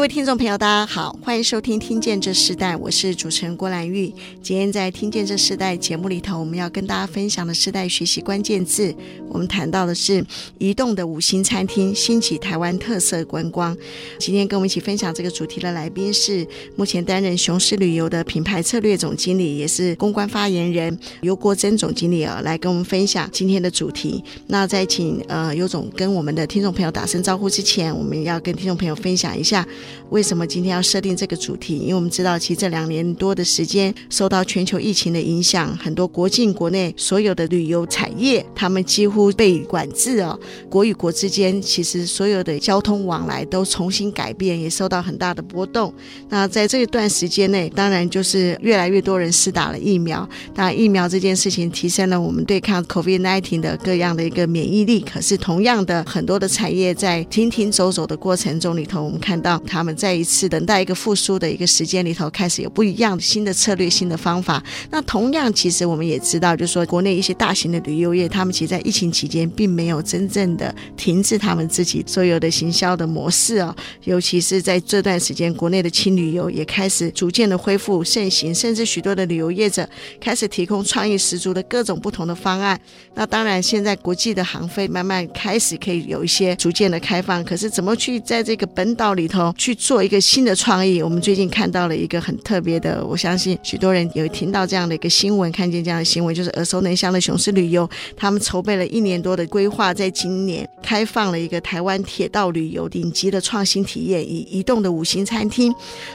[0.00, 4.10] 各位听众朋友，大家好，欢迎收听《听见这时代》，我是主持人郭兰玉。
[4.40, 8.94] 今天在《听见这时代》节目里头，我们要跟大家分享的世代学习关键字，
[9.28, 10.24] 我们谈到的是
[10.56, 13.76] 移动的五星餐厅兴起台湾特色观光。
[14.18, 24.24] 今天跟我们一起分享这个主题的来宾是目前担任雄狮旅游的品牌策略总经理，也是公关发言人尤国珍总经理啊，来跟我们分享今天的主题。
[24.46, 29.68] 那在请呃尤总跟我们的听众朋友打声招呼之前，我们要跟听众朋友分享一下。
[30.10, 31.78] 为什么今天要设定这个主题？
[31.78, 40.38] 因为我们知道，其实这两年多的时间，受到全球疫情的影响，很多国境、国内所有的旅游产业，他们几乎被管制哦。
[40.68, 45.92] 国与国之间，其实所有的交通往来都重新改变，也受到很大的波动。
[46.28, 50.28] 那在这一段时间内，当然就是越来越多人施打了疫苗。
[50.54, 55.00] 那，疫苗这件事情提升了我们对抗 COVID-19 的各样的一个免疫力。
[55.00, 59.60] 可是，同样的，很多的产业在停停走走的过程中里头，我们看到。
[59.80, 64.62] 他们在一次等待一个复苏的一个时间里头，开始有不一样的新的策略、新的方法。
[64.90, 73.74] 那同样，其实我们也知道，就是说，国内一些大型的旅游业，他们其实，在疫情期间，并没有真正的停止他们自己所有的行销的模式哦。
[74.04, 79.88] 尤其是在这段时间，国内的轻旅游也开始逐渐的恢复盛行，甚至许多的旅游业者
[80.20, 82.78] 开始提供创意十足的各种不同的方案。
[83.14, 89.54] 那当然，现在国际的航飞慢慢开始可以有一些逐渐的开放，可是怎么去在这个本岛里头？
[89.56, 91.00] 去去做一个新的创意。
[91.00, 105.72] 我们最近看到了一个很特别的，我相信许多人有听到这样的一个新闻，看见这样的新闻，就是耳熟能详的雄狮旅游，他们筹备了一年多的规划，在今年开放了一个台湾铁道旅游顶级的创新体验，以移动的五星餐厅，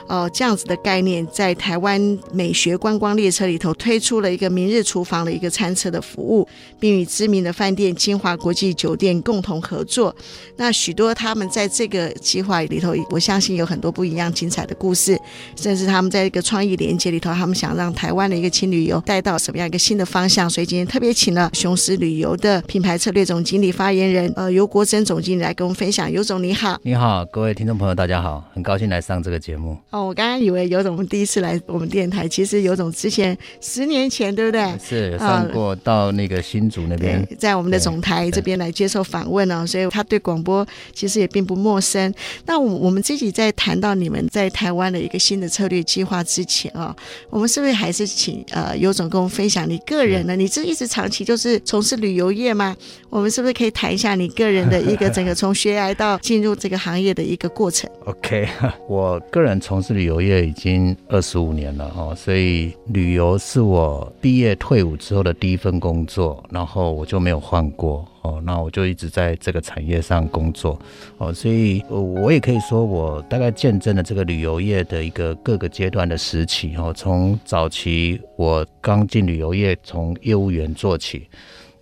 [0.10, 6.46] 呃，这样子的概念，在台湾美学观光列车里头推出了一个明日厨房的一个餐车的服务，
[6.78, 10.14] 并与知名的饭店金华国际酒店共同合作。
[10.58, 15.20] 那许多他们在这个计划里头，我相信信有很多不一样精彩的故事，
[15.56, 20.50] 甚至他们在一个创意连接里头，他们想让台湾的一个轻旅游带到什么样一个新的方向。
[20.50, 26.12] 所以今天特别请了雄狮旅游的品牌策略总经理发言人呃尤国珍总经理来跟我们分享。
[26.12, 29.78] 尤总你好，你好，各位听众朋友大家好，很高兴来上这个节目。
[29.92, 34.66] 哦，我刚刚以为尤总第一次来我们电台，其实尤总之前十年前对不对？
[34.84, 42.12] 是有上过到那个新竹那边，在我们的总台这边来接受访问哦，所以他对广播其实也并不陌生。
[42.46, 43.26] 那我我们自己。
[43.36, 46.96] 在谈到你们在台湾的一个新的策略计划之前啊，
[47.30, 50.38] 我们是不是还是请呃尤总跟我们分享你个人呢？
[50.38, 52.74] 你这一直长期就是从事旅游业吗？
[53.16, 58.46] 我们是不是可以谈一下你个人的一个整个从学来到进入这个行业的一个过程？OK，
[58.90, 68.06] 我个人从事旅游业已经二十五年了哦，所以旅游是我毕业退伍之后的第一份工作，然后我就没有换过。
[68.24, 70.78] 哦，那我就一直在这个产业上工作，
[71.20, 81.30] 哦，所以我也可以说，我大概见证了这个旅游业的一个各个阶段的时期，哦，从早期我刚进旅游业，从业务员做起。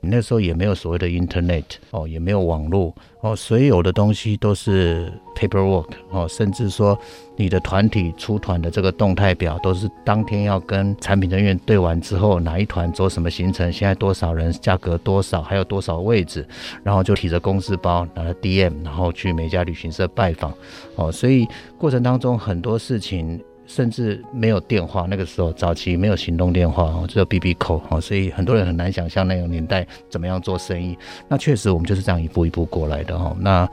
[0.04, 6.98] 那时候也没有所谓的 Internet 哦，也没有网络哦，所有的东西都是 paperwork 哦，甚至说
[7.36, 16.46] 你的团体出团的这个动态表都是当天要跟产品人员对完之后，哪一团走什么行程，现在多少人，价格多少，还有多少位置，
[16.84, 20.54] 然后就提着公事包拿着 DM，然后去每家旅行社拜访
[20.96, 21.48] 哦，所以
[21.78, 23.42] 过程当中很多事情。
[23.76, 30.96] 甚至没有电话，那个时候早期没有行动电话哦，只有 BB call 哦，所以很多人很难想象那个年代怎么样做生意。
[31.28, 33.36] 那确实我们就是这样一步一步过来的哈。
[33.40, 33.68] 那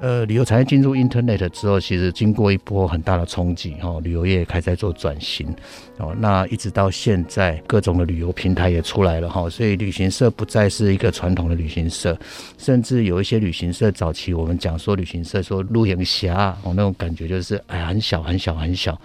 [0.00, 5.48] 呃，旅游产业进入 Internet 之后，其实经过一波很大的冲击哈，旅游业也开始在做转型
[5.96, 6.14] 哦。
[6.20, 12.16] 那一直到现在，各种的旅游平台也出来了哈，所以旅行社不再是一个传统的旅行社，
[12.58, 18.96] 甚至有一些旅行社早期我们讲说旅行社说露营侠哦，那种感觉就是哎很小很小很小。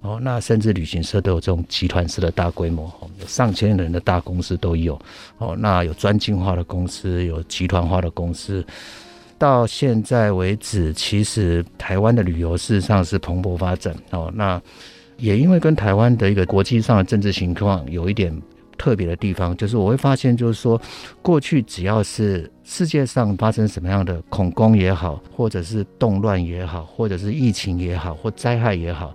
[0.00, 4.98] 哦，那甚至旅行社都有这种集团式的大规模，哦，有上千人的大公司都有。
[5.38, 8.64] 哦，那有专精化的公司，有集团化的公司。
[9.38, 13.94] 到现在为止，其实台湾的旅游事实上是蓬勃发展。
[14.10, 14.60] 哦，那
[15.16, 18.40] 也因为跟台湾的一个国际上的政治情况有一点。
[18.78, 20.80] 特别的地方，就是我会发现，就是说
[21.20, 29.14] 过去只要是世界上发生什么样的恐攻也好，或者是动乱也好，或者是疫情也好，或灾害也好。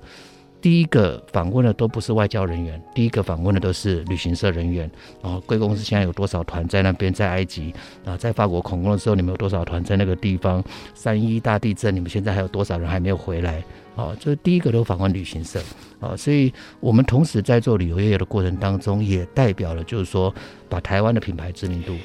[0.66, 4.90] 第一个访问的都不是外交人员，第一个访问的都是旅行社人员。
[5.22, 7.72] 然后贵公司现在有多少团在那边，在埃及
[8.04, 10.64] 啊，在法国恐攻的时候，你们有多少团在那个地方？
[10.96, 13.64] 三一大地震，你们现在还有多少人还没有回来？
[13.96, 15.62] 啊，这第一个都访问旅行社
[16.00, 20.34] 啊，所以我们同时在做旅游业的过程当中，也代表了就是说，
[20.68, 21.96] 把台湾的品牌知名度。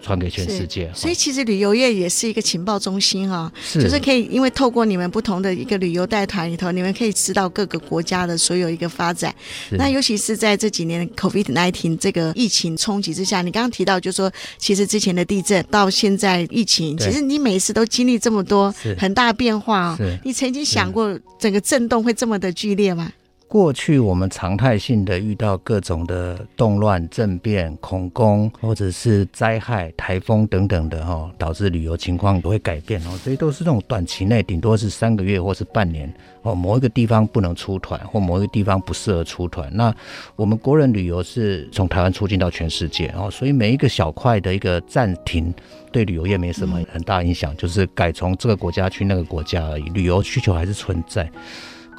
[0.00, 3.82] 传给全世界，所以其实旅游业也是一个情报中心哈、哦，是。
[3.82, 9.34] 就是可以因为透过你们不同的一个旅游带团里头，你们可以知道各个国家的所有一个发展。
[9.72, 23.12] 那尤其是在这几年 COVID nineteen 这个疫情冲击之下，你刚刚提到就是说，其实之前的地震到现在疫情，其实你每一次都经历这么多很大变化、哦，你曾经想过整个震动会这么的剧烈吗？
[23.48, 33.16] 过去我们常态性的遇到各种的动乱、政变、恐攻，或者是灾害、台风等等的哈，导致旅游情况都会改变哦。
[33.16, 36.12] 所以都是这种短期内，顶多是三个月或是半年
[36.42, 36.54] 哦。
[36.54, 39.66] 某一个地方不能出团，或某一个地方不适合出团。
[39.74, 39.94] 那
[40.36, 45.54] 我们国人旅游是从台湾出境到全世界哦，所以每一个小块的一个暂停，
[45.90, 49.84] 对旅游业没什么很大影响，就是改从这个国家去那个国家而已。
[49.84, 51.26] 旅游需求还是存在。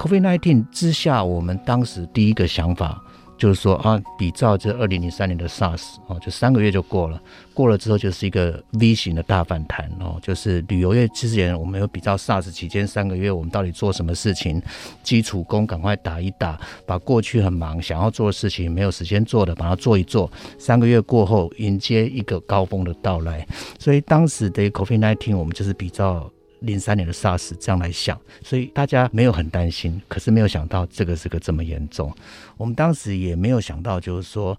[0.00, 2.98] COVID-19 之下，我们当时第一个想法
[3.36, 7.20] 就是说啊，比照这二零零三年的 SARS 哦，就三个月就过了，
[7.52, 14.62] 过了之后就是一个 V 型的大反弹哦，就是旅游业之前我们有比照 SARS 期间三个月，我们到底做什么事情，
[15.02, 23.46] 基础功赶快打一打，把过去很忙想要做的事情没有时间做的，把它做一做，三个月过后迎接一个高峰的到来，
[23.78, 26.32] 所以当时的 COVID-19 我们就是比照。
[26.60, 32.12] 零三年的 SARS 这样来想，所以大家没有很担心，可是没有想到这个是个这么严重。
[32.56, 34.58] 我们当时也没有想到，就是说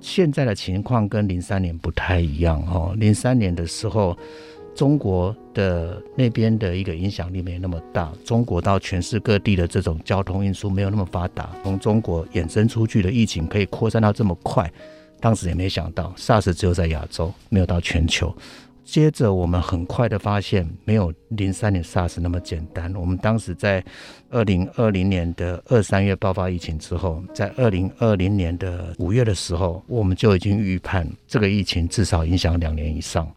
[0.00, 2.94] 现在的情况跟零三年不太一样哦。
[2.96, 4.16] 零三年的时候，
[4.74, 14.70] 中国的那边的一个影响力没那么大，中国到全世界各地的这种交通运输没有那么发达，从中国衍生出去的疫情可以扩散到这么快，
[15.20, 18.32] 当时也没想到 SARS 只有在亚洲，没有到全球。
[18.90, 22.90] 接着，我们很快的发现，没有零三年 SARS 那么简单。
[22.96, 23.84] 我们当时在
[24.30, 33.30] 二零二零年的二三月爆发疫情之后，在二零二零年的五月的时候，我们就已经预判这个疫情至少影响两年以上，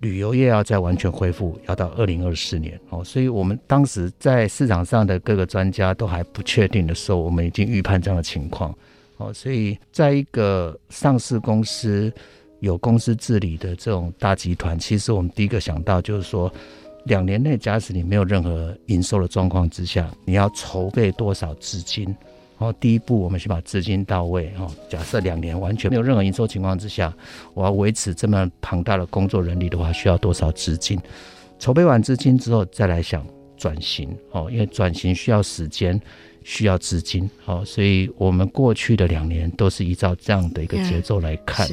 [0.00, 3.04] 旅游业要再完全恢复，要到二零二四年哦。
[3.04, 8.76] 所以，我们当时在市场上的各个专家都还不确定的时候，我们已经预判这样的情况
[9.18, 9.32] 哦。
[9.32, 12.12] 所以，在一个上市公司。
[12.60, 16.52] 有公司治理的这种大集团，其实我们第一个想到就是说，
[17.04, 22.04] 两年内假使你没有任何营收的状况之下，你要筹备多少资金？
[22.60, 24.50] 然后第一步，我们先把资金到位。
[24.56, 27.14] 哈，假设两年完全没有任何营收情况之下，
[27.54, 30.98] 我要维持这么庞大的工作人力的话，需要多少资金？
[31.60, 33.24] 筹备完资金之后，再来想
[33.56, 34.12] 转型。
[34.32, 36.00] 哦，因为转型需要时间。
[36.48, 41.68] 需要资金，好，所以我们过去的两年都是依照这样的一个节奏来看。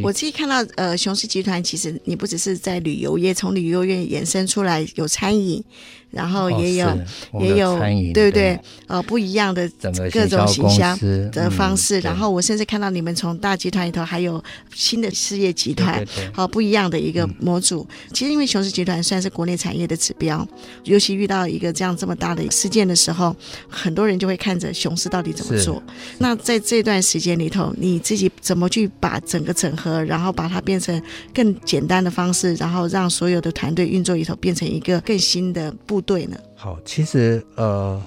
[0.00, 5.62] 我自己看到，呃，雄狮集团其实你不只是在旅游业，从旅游业衍生出来有餐饮。
[6.10, 7.78] 然后也有、哦、也有
[8.12, 8.58] 对不对？
[8.86, 9.70] 呃，不一样的
[10.12, 10.98] 各种形象
[11.30, 12.00] 的方式。
[12.00, 14.42] 嗯、然后我甚至看到你们从大集团里头还有
[14.74, 17.86] 新的事业集团，好不一样的一个模组。
[17.88, 20.46] 嗯、其实因为雄狮集团算是国内产业的指标，
[20.82, 23.34] 尤其遇到一个这样这么大的事件的时候，
[23.68, 25.80] 很多人就会看着雄狮到底怎么做。
[26.18, 31.00] 那在这段时间里头，你自己怎么去把整个整合，然后把它变成
[31.32, 35.99] 更简单的方式，然后让所有的团队运作里头变成一个更新的步。
[36.00, 38.00] 对呢，好，其实呃，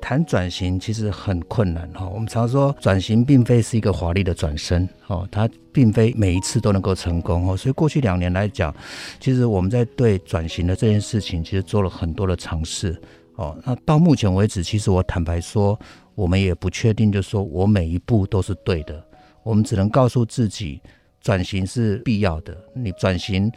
[0.00, 2.08] 谈转型其实很困难哈。
[2.08, 7.56] 我们常说转型并非是一个华丽的转身哦，它并非每一次都能够成功哦。
[7.56, 8.74] 所以过去两年来讲，
[9.20, 13.00] 其实我们在对转型的这件事情，其实做了很多的尝试
[13.34, 13.56] 哦。
[13.64, 15.78] 那到目前为止，其实我坦白说，
[16.14, 19.02] 我们也不确定，就是说我每一步都是对的。
[19.42, 20.80] 我们只能告诉自己，
[21.26, 22.56] 转型是必要的。
[22.72, 23.50] 你转型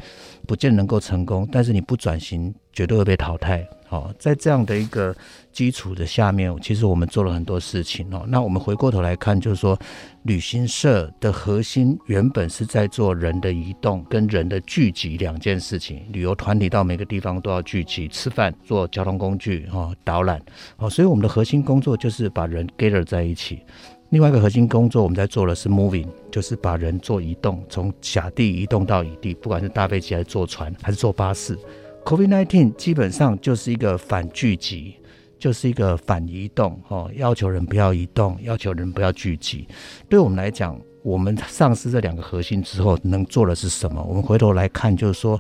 [0.48, 3.64] 不见能够成功，但是你不转型，绝对会被淘汰。
[3.88, 5.16] 好，在这样的一个
[5.52, 8.26] 基础的下面，其实我们做了很多事情哦。
[8.28, 9.78] 那我们回过头来看，就是说，
[10.24, 16.04] 旅行社的核心原本是在做人的移动跟人的聚集两件事情。
[16.12, 20.42] 旅游团体到每个地方都要聚集吃饭、做交通工具、哈导览。
[20.78, 23.60] 哦，所以我们的核心工作就是把人 gather 在一起。
[24.10, 31.56] 另外一个核心工作，我们在做的是 moving，就是把人做移动，从甲地移动到乙地，不管是搭飞机还是坐船还是坐巴士。
[32.06, 34.96] COVID-19 基本上就是一个反聚集，
[35.38, 39.68] 就是一个反移动，哦，要求人不要移动，要求人不要聚集。
[40.10, 44.04] 对我们来讲，我们丧失这两个核心之后，能做的是什么？
[44.04, 45.40] 我们回头来看，就是说，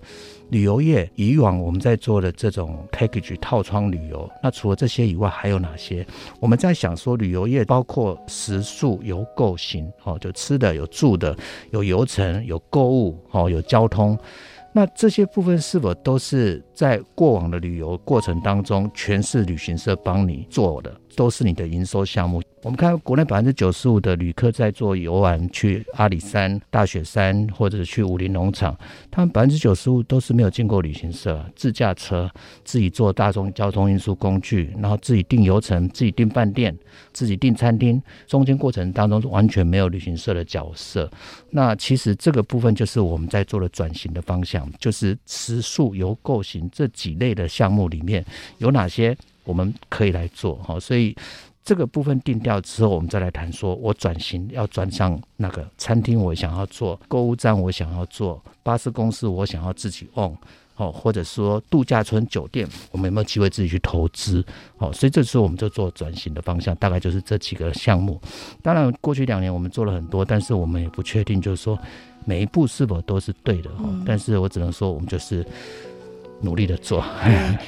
[0.50, 6.06] 旅游业以往我们在做的这种 package 套窗旅游，那除了这些以外，还有哪些？
[6.40, 11.36] 我们在想说，旅游业包括食宿游购行，哦，就吃的、有住的、
[11.72, 14.18] 有游程、有购物，哦，有交通。
[14.72, 22.42] 那这些部分是否都是在过往的旅游过程当中，全是旅行社帮你做的，都是你的营收项目？
[22.62, 28.78] 我们看国内百分之九十五的旅客在做游玩，去阿里山、大雪山或者去武陵农场，
[29.10, 32.30] 他们百分之九十五都是没有进过旅行社，自驾车，
[32.66, 36.78] 自己坐大众交通运输工具，然后自己订游程、自己订饭店、
[37.14, 41.10] 自己订餐厅，中间过程当中完全没有旅行社的角色。
[41.52, 48.24] 那其实这个部分就是我们在做的转型的方向，就是食宿游购行这几类的项目里面
[48.58, 49.16] 有哪些
[49.50, 51.16] 我们可以来做哈，所以。
[51.62, 60.34] 这个部分定调之后，我们再来谈说，我转型要转向那个餐厅，我想要做购物站，我想要做巴士公司，我想要自己 own
[60.78, 64.44] 哦，或者说度假村酒店，我们有没有机会自己去投资？
[64.80, 68.20] 哦，所以这时候我们就做转型的方向，大概就是这几个项目。
[68.64, 71.78] 当然，过去两年我们做了很多，但是我们也不确定，就是说
[72.26, 73.70] 每一步是否都是对的。
[73.78, 75.46] 哦，但是我只能说，我们就是。
[76.42, 77.04] 努力的做，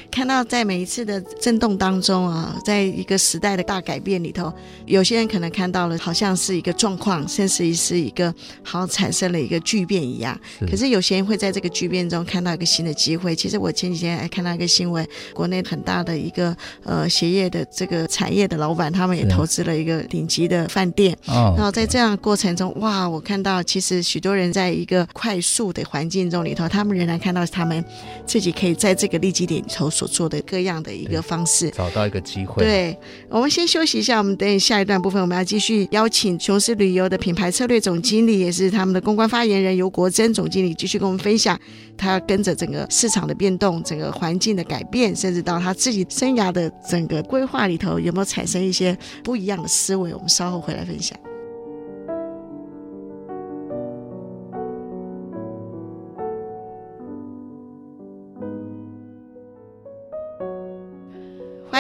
[0.09, 4.51] 看到在每一次的震动当中啊，在一个时代的大改变里头，
[4.85, 10.39] 有些人可能看到了好像是一个状况，甚至于是一个好像产生了一个巨变一样。
[10.69, 13.35] 可是有些人会在这个巨变中看到一个新的机会。
[13.35, 21.17] 其实我前几天还看到一个新闻，国内很大的一个呃鞋业的这个产业的老板，他们也投资了一个顶级的饭店。
[21.25, 27.83] 然后在这样的过程中，哇，我看到其实许多人在一个快速的环境中里头，他们仍然看到他们
[28.25, 28.55] 自己。
[28.61, 32.63] 可以在这个利基点里头所做的各样的一个方式，找到一个机会。
[32.63, 32.95] 对，
[33.27, 41.59] 我们先休息一下，我们等下一段部分，我们要继续邀请雄狮旅游的品牌策略总经理，也是他们的公关发言人游国珍总经理，继续跟我们分享，
[41.97, 50.13] 他要跟着整个市场的变动、整个环境的改变，甚至到他自己生涯的整个规划里头，有没有产生一些不一样的思维？
[50.13, 51.17] 我们稍后回来分享。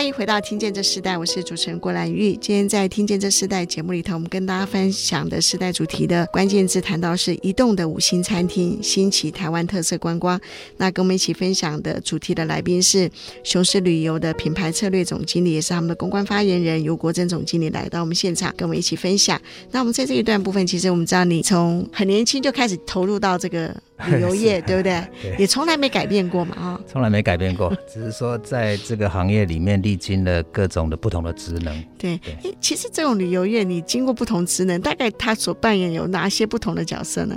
[0.01, 2.35] 欢迎回到《听见这时代》，我是主持人郭兰玉。
[2.37, 10.41] 今天在《听见这时代》节目里头，我们跟大家分享的时代主题的关键字谈到是移动的五星餐厅，兴起台湾特色观光。
[10.77, 13.07] 那跟我们一起分享的主题的来宾是
[13.43, 19.39] 雄狮旅游的品牌策略总经理，也是他们的公关发言人游国珍总经理来到我们现场，跟我们一起分享。
[19.69, 23.71] 那我们在这一段部分，其实我们知道你从很年轻就开始投入到这个。
[24.07, 24.99] 旅游业 对不对？
[25.21, 31.83] 对，也从来没改变过嘛，啊，从来没改变过， 只是说在这个行业里面历经了各种的不同的职能。
[31.97, 37.35] 对，对，其实这种旅游业，你经过不同职能，大概他所扮演有哪些不同的角色呢？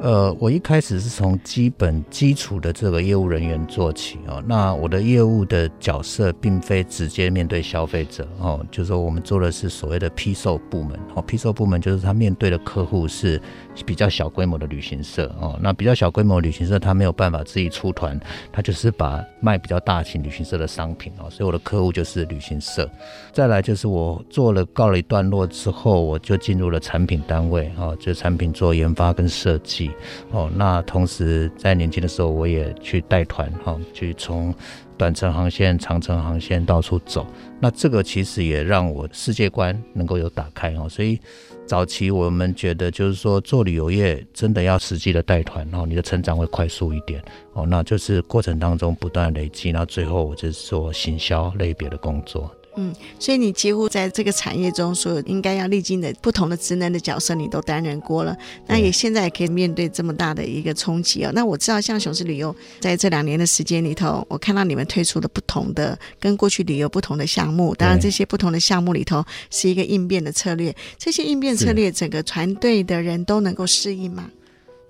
[0.00, 4.42] 呃，我一开始是从基本基础的这个业务人员做起哦。
[4.46, 11.22] 那我的业务的角色并非直接面对消费者哦，就是说我们做的是所谓的批售部门哦。
[11.22, 13.40] 批售部门就是他面对的客户是
[13.86, 15.58] 比较小规模的旅行社哦。
[15.62, 18.18] 那比较小规模旅行社，他没有办法自己出团，
[18.52, 21.30] 他就是把卖比较大型旅行社的商品哦。
[21.30, 22.90] 所以我的客户就是旅行社。
[23.32, 29.83] 再来就是我做了告了一段落之后，我就进入了产品单位哦，就产品做研发跟设计。
[30.30, 34.54] 哦，那同时在年轻的时候，我也去带团哈，去从
[34.96, 37.26] 短程航线、长程航线到处走。
[37.60, 40.88] 那这个其实也让我世界观能够有打开哦。
[40.88, 41.18] 所以
[41.66, 47.22] 早期我们觉得，就是说做旅游业真的要实际的带团，哦你的成长会快速一点
[47.54, 47.66] 哦。
[47.66, 52.50] 那就是过程当中不断累积，那最后我就是做行销类别的工作。
[52.76, 58.36] 嗯，所以你几乎在这个产业中，所有应该要历经的不同的职能的角色，你都担任过了。
[58.66, 61.30] 那也现在也可以面对这么大的一个冲击哦。
[61.34, 67.74] 那我知道，像雄狮旅游在这两年的时间里头，我看到你们推出了不同的跟过去旅游不同的项目。
[67.76, 70.74] 当然，这些不同的项目里头是一个应变的策略。
[70.98, 74.28] 这些应变策略，整个团队的人都能够适应吗？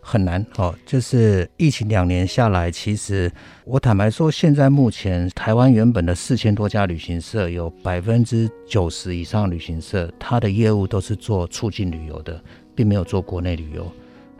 [0.07, 3.33] 很难哦，就是疫情两年下来，其实
[3.65, 12.39] 我坦白说，现在目前台湾原本的四千多家旅行社，有百分之九十以上旅行社，它的业务都是做出境旅游的，
[12.75, 13.91] 并没有做国内旅游。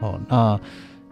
[0.01, 0.61] 哦，那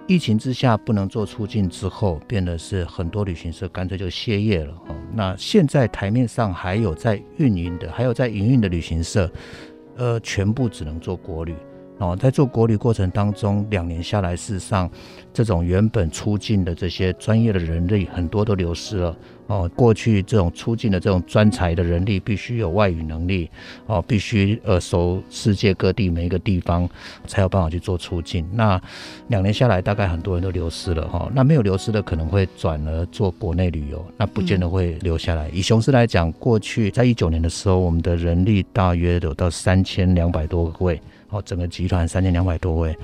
[0.06, 4.74] 疫情之下不能做出境之后，变得是很多旅行社干脆就歇业了。
[4.86, 9.32] 哦，那现在台面上还有在运营的，还有在营运的旅行社，
[9.96, 11.54] 呃，全部只能做国旅。
[11.98, 14.90] 哦，在做国旅过程当中，两年下来，事实上，
[15.32, 19.16] 这种原本出境的这些专业的人力很多都流失了。
[19.46, 23.48] 哦，过去这种出境的这种专才的人力，必须有外语能力
[23.86, 26.88] 哦，必须呃熟世界各地每一个地方，
[27.26, 28.48] 才有办法去做出境。
[28.52, 28.80] 那
[29.28, 31.30] 两年下来，大概很多人都流失了哈。
[31.34, 35.48] 那没有流失的，可能会转而做国内旅游，那不见得会留下来。
[35.50, 41.00] 以雄狮来讲，过去在一九年的时候，我们的人力大约有到三千两百多位
[41.32, 42.96] 哦，整个集团三千两百多位。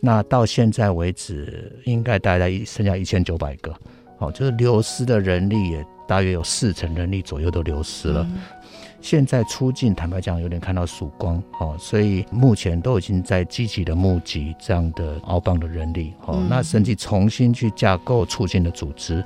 [0.00, 3.72] 那到现在为止，应该大概剩下一千九百个。
[4.18, 8.22] 哦，就是流失的人力也大约有四成人力左右都流失了。
[8.30, 8.40] 嗯、
[9.00, 19.24] 现在出境，坦白讲有点看到曙光哦，所以目前都已经在积极的募集这样的澳棒的人力哦，嗯、那甚至重新去架构出境的组织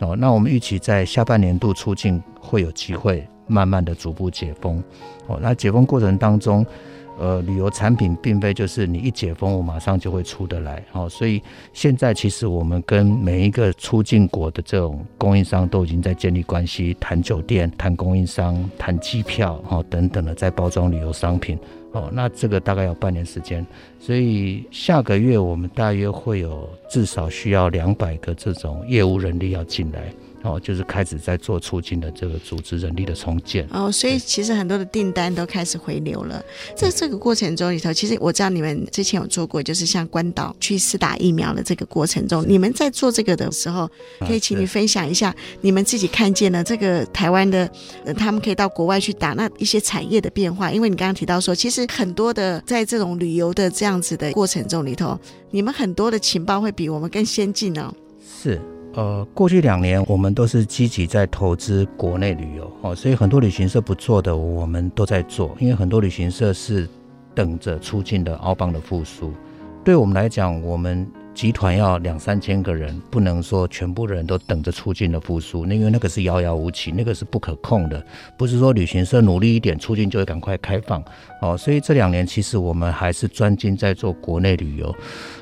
[0.00, 0.14] 哦。
[0.14, 4.82] 那我们预期在下半年度出境会有机会慢慢的逐步解封
[5.26, 5.38] 哦。
[5.42, 6.64] 那解封过程当中。
[7.18, 21.58] 呃，旅游产品并非就是你一解封，我马上就会出得来，哦，所以现在其实我们跟每一个出境国的这种供应商都已经在建立关系，谈酒店、谈供应商、谈机票，哦等等的，在包装旅游商品，
[21.92, 23.66] 哦，那这个大概要半年时间，
[23.98, 30.12] 所以下个月我们大约会有至少需要两百个这种业务人力要进来。
[30.42, 36.42] 哦，就是开始在做促进的这个组织人力的重建哦，所以其实很多的订单都开始回流了。
[36.76, 43.90] 在这个过程中里头，其实我知道你们之前有做过，就是像关岛去试打疫苗的这个过程中，你们在做这个的时候，
[44.20, 47.68] 可以请你分享一下你们自己看见了这个台湾的，
[48.04, 50.70] 呃，他们可以到国外去打那一些产业的变化。
[50.70, 55.18] 因为你刚刚提到说，其实很多的在这种旅游的这样子的过程中里头，
[55.50, 57.92] 你们很多的情报会比我们更先进哦。
[58.40, 58.60] 是。
[58.98, 66.88] 呃，过去两年我们都是积极在投资国内旅游哦，所以很多旅行社不做的，我们都在做，因为很多旅行社是
[67.32, 69.32] 等着出境的澳邦的复苏。
[69.84, 71.08] 对我们来讲，我们。
[71.34, 78.04] 集团要两三千个人，不能说全部的人都等着出境的复苏，那因为那个是遥遥无期，那个是不可控的。
[78.36, 81.00] 不是说旅行社努力一点，出境就会赶快开放
[81.40, 81.56] 哦。
[81.56, 84.94] 所以这两年其实我们还是专精在做国内旅游。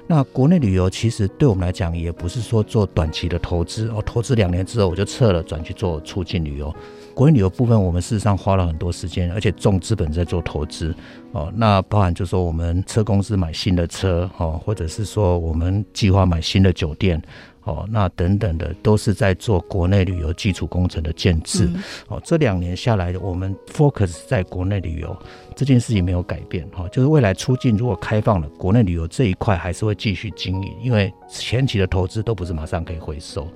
[0.09, 6.73] 那国内旅游其实对我们来讲，也不是说做短期的投资哦，投资两年之后我就撤了，转去做出境旅游。
[7.13, 10.95] 国内旅游部分，我们事实上花了很多时间，而且重资本在做投资
[11.33, 11.53] 哦。
[11.57, 17.21] 那包含就说，我们车公司买新的车哦，或者是说我们计划买新的酒店
[17.67, 21.67] 哦，那等等的都是在做国内旅游基础工程的建置。
[21.67, 22.23] 嗯、哦。
[22.25, 25.15] 这两年下来，我们 focus 在国内旅游
[25.55, 33.47] 这件事情没有改变哈、哦，就是未来出境如果开放了，国内旅游这一块还是会继续经营，因为前期的投资都不是马上可以回收。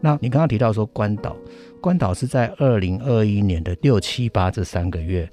[0.00, 1.36] 那你刚刚提到说关岛。
[1.78, 5.28] 关岛是在二零二一年的六七八这三个月，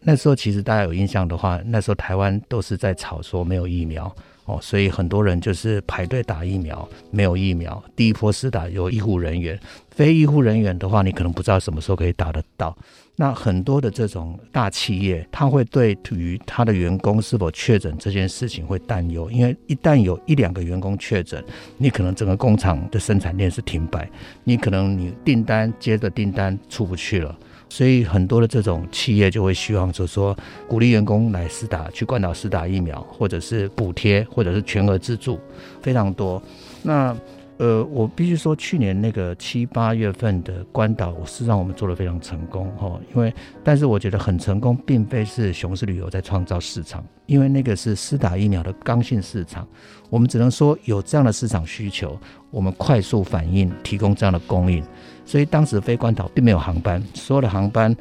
[0.00, 4.12] 那时候其实大家有印象的话，那时候台湾都是在吵说没有疫苗
[4.44, 7.82] 哦，所以很多人就是排队打疫苗，没有疫苗。
[7.94, 9.58] 第一波是打有医护人员，
[9.90, 12.76] 非医护人员的话，你可能不知道什么时候可以打得到。
[13.14, 21.44] 那很多的这种大企业，他会对于他的员工是否确诊这件事情会担忧，因为一旦有一两个员工确诊，
[21.76, 24.10] 你可能整个工厂的生产链是停摆，
[24.44, 27.38] 你可能你订单接着订单出不去了，
[27.72, 30.36] 所以很多的这种企业就会希望就说
[30.68, 35.40] 鼓励员工来施打，去关岛施打疫苗，或者是补贴，或者是全额资助，
[35.80, 36.40] 非常多。
[36.82, 37.16] 那
[37.56, 43.00] 呃，我必须说，去年那个七八月份的关岛，事实上我们做得非常成功哈。
[43.14, 43.32] 因为，
[43.64, 49.66] 但是我觉得很成功，并非是雄狮旅游在创造市场，因为那个是施打疫苗的刚性市场。
[50.10, 52.18] 我们只能说有这样的市场需求，
[52.50, 54.84] 我们快速反应，提供这样的供应。
[55.24, 57.96] 所以当时飞关岛并没有航班，所有的航班。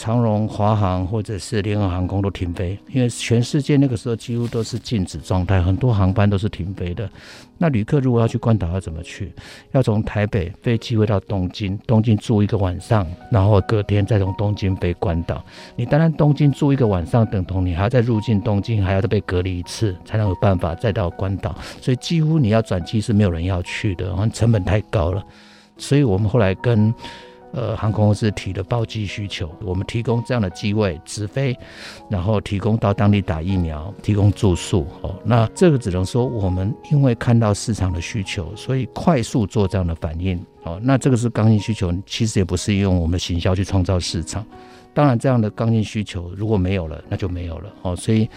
[0.00, 7.10] 长荣、华航或者是联合航空都停飞，因为全世界那个时候几乎都是静止状态，很多航班都是停飞的。
[7.58, 9.32] 那旅客如果要去关岛，要怎么去？
[9.72, 15.44] 要从台北飞机会到东京，东京住一个晚上，然后隔天再从东京飞关岛。
[15.74, 21.52] 你当然东京住一个晚上，等同你还要再入境东京，还要再被隔离一次，才能有办法再到关岛。
[21.80, 25.24] 所以几乎你要转机是没有人要去的，成本太高了。
[25.78, 26.92] 所以我们后来跟。
[27.52, 31.56] 呃，航空公司提的包机需求，我们提供这样的机位直飞，
[32.10, 34.86] 然后提供到当地打疫苗，提供住宿。
[35.00, 40.38] 哦，那这个只能说我们因为看到市场的需求，所以快速做这样的反应。
[40.64, 44.44] 哦，那这个是刚性需求，其实也不是用我们的行销去创造市场。
[44.92, 47.72] 当然，这样的刚性需求如果没有了，那就没有了。
[47.80, 48.28] 哦，所以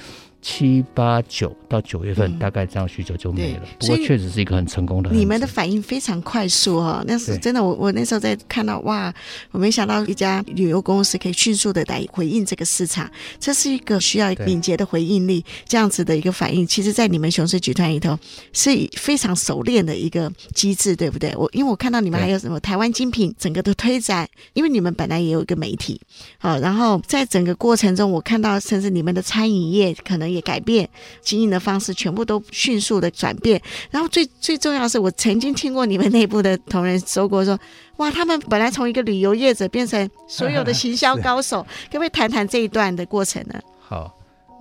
[0.41, 3.61] 七八九到九月份，大概这样需求就没了。
[3.79, 5.11] 不过确实是一个很成功的。
[5.11, 7.63] 你们的反应非常快速哦，那是真的。
[7.63, 9.13] 我我那时候在看到哇，
[9.51, 13.07] 我没想到一家旅游公司可以迅速的来回应这个市场，
[13.39, 18.17] 这是一个需要敏捷的回应力，这样子的一个反应，其实在你们雄狮集团里头
[18.51, 21.35] 是非常熟练的一个机制，对不对？
[21.35, 26.01] 我因为我看到你们还有什么台湾精品整个的推展，因为你们本来也有一个媒体，
[26.39, 30.30] 好，然后在整个过程中，我看到甚至你们的餐饮业可能。
[30.31, 30.87] 也改变
[31.21, 33.61] 经营的方式，全部都迅速的转变。
[33.89, 37.61] 然后最最重要的是，我曾经听过你们内部的同仁说过说，说
[37.97, 43.59] 哇，他们本来从一个旅游业者变成所有的行销高手， 可不可以谈谈这一段的过程呢？
[43.79, 44.13] 好，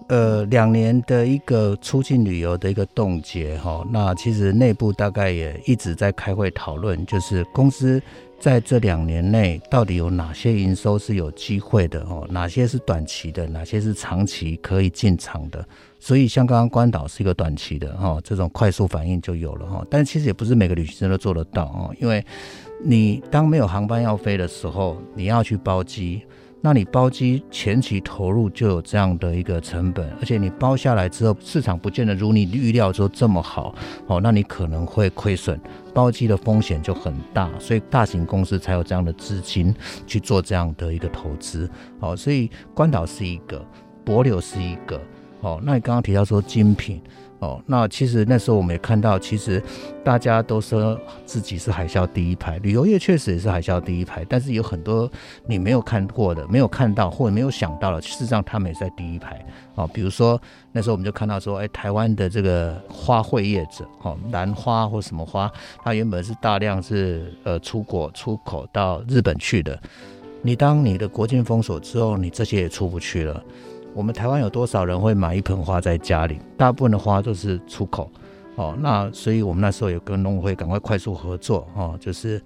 [0.09, 8.03] 呃，两年的一个出境旅游的一个冻结哈，那其实内部大概也一直在开会讨论，就是公司。
[8.41, 12.01] 在这两年内，到底有哪些营收是有机会的？
[12.05, 13.47] 哦，哪些是短期的？
[13.47, 15.63] 哪些是长期可以进场的？
[15.99, 19.87] 所以，像刚刚关岛是一个短期的，哈，这种快速反应就有了，哈。
[19.91, 22.25] 但其实也不是每个旅行社都做得到，哦，因为
[22.83, 26.23] 你当没有航班要飞的时候，你要去包机。
[26.63, 33.75] 那你包机前期投入就有这样的一个成本，而且你包下来之后，市场不见得如你预料说这么好
[34.07, 35.59] 哦，那你可能会亏损，
[35.95, 39.75] 包机的风险就很大，所以大型公司才有这样的资金
[40.07, 41.71] 去做这样的一个投资
[42.01, 42.15] 哦。
[42.15, 43.65] 所以关岛是一个，
[44.05, 45.01] 帛琉是一个
[45.41, 45.59] 哦。
[45.63, 47.01] 那你刚刚提到说精品。
[47.41, 49.63] 哦，那其实那时候我们也看到，其实
[50.05, 55.11] 大家都说自己是海啸第一排，旅游业确实也是海啸第一排，但是有很多
[55.47, 59.43] 你没有看过的、没有看到或者没有想到的，事实上他们也在第一排。
[59.75, 60.39] 哦，比如说
[60.73, 65.51] 那时候我们就看到说，哎，台湾的这个花卉业者，哦，兰花或什么花，
[65.83, 69.81] 它原本是大量是呃出国出口到日本去的，
[70.43, 73.43] 你当你的国境封锁之后，你这些也出不去了。
[73.93, 76.39] 我们台湾有多少人会买一盆花在家里？
[76.57, 78.11] 大部分的花都是出口，
[78.55, 82.41] 哦，那所以我们那时候有跟农会赶快快速合作，哦，就是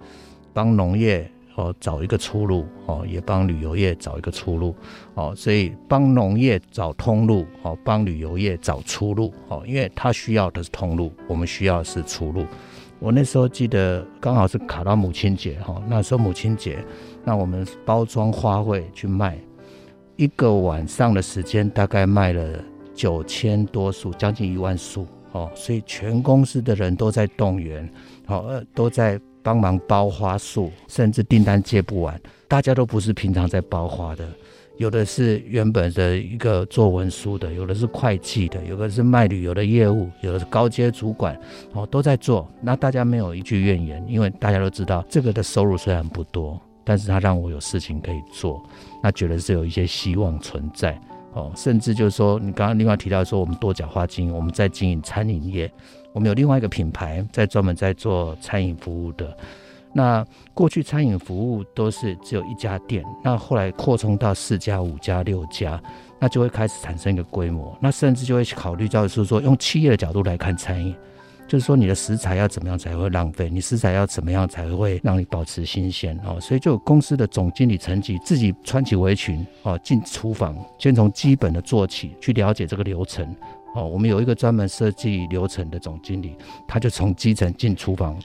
[0.53, 4.75] 帮农业哦找一个出路，哦，也帮旅游业找一个出路，
[5.13, 12.43] 哦，所以帮农业找通路，哦，帮旅游业找出路，哦，因为他需要的是通路，我们需要的是出路。
[12.99, 16.83] 我那时候记得刚好是卡到母亲节，哈，那时候母亲节，
[17.23, 19.37] 那我们包装花卉去卖。
[20.17, 27.89] 一个晚上的时间，大概卖了九千多束，将近一万束哦，所以全公司的人都在动员，
[28.25, 32.19] 好，都在帮忙包花束，甚至订单接不完。
[32.47, 34.25] 大家都不是平常在包花的，
[34.77, 41.37] 有的是原本的一个做文书的，有的是会计的，有的是卖旅游的业务，有的是高阶主管，
[41.73, 42.49] 哦，都在做。
[42.61, 46.57] 那大家没有一句怨言，因为大家都知道这个的收入虽然不多。
[46.85, 48.63] 但是他让我有事情可以做，
[49.01, 50.97] 那觉得是有一些希望存在
[51.33, 55.69] 哦，甚至就是说，你刚刚另外提到说，我们多角化经营，我们在经营餐饮业，
[56.13, 59.35] 我们有另外一个品牌在专门在做餐饮服务的。
[59.91, 65.81] 那过去餐饮服务都是只有一家店，那后来扩充到四家、五家、六家，
[66.19, 70.95] 那就会开始产生一个规模，那甚至就会考虑到是说，用企业的角度来看餐饮。
[71.47, 73.49] 就是说，你的食材要怎么样才会浪费？
[73.49, 76.39] 你食材要怎么样才会让你保持新鲜哦？
[76.41, 83.23] 所以，就公司的总经理层级自己穿起围裙哦，进厨房，先从基本的做起，去了解这个流程
[83.75, 83.85] 哦。
[83.85, 86.35] 我们有一个专门设计流程的总经理，
[86.67, 88.19] 他就从基层进厨房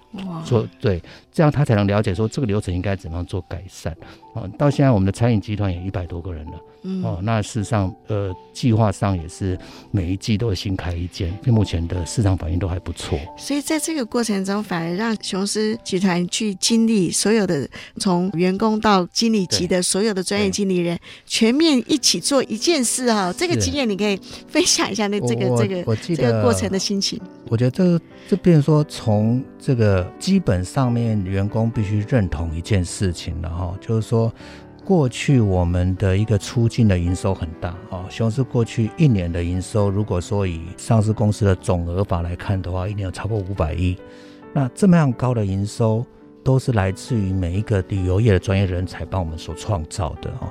[0.44, 3.94] 做，对，这样他才能了解说这个流程应该怎么样做改善
[4.34, 4.48] 哦。
[4.58, 6.52] 到现在，我们的餐饮集团也一百多个人了。
[6.82, 9.58] 嗯、哦，那事实上，呃，计划上也是
[9.90, 13.18] 每一季都会新开一间，目前的市场反应都还不错。
[13.36, 23.34] 所以在这个过程中，反而让雄狮集团去经历所有的从员工到经理级的所有的专业经理人，全面一起做一件事哈、哦。
[23.36, 27.20] 这个经验你可以分享一下那这个这个这个过程的心情。
[27.50, 34.32] 我觉得这这变说从这个基本上面，员工必须认同一件事情了哈，就是说。
[34.82, 43.96] 过去我们的一个出境的营收很大啊，雄狮过去一年的营收，如果说以上市公司的总额法来看的话，一年有超过五百亿。
[44.52, 46.04] 那这么样高的营收，
[46.42, 50.50] 都是来自于每一个旅游业的专业人才帮我们所创造的啊。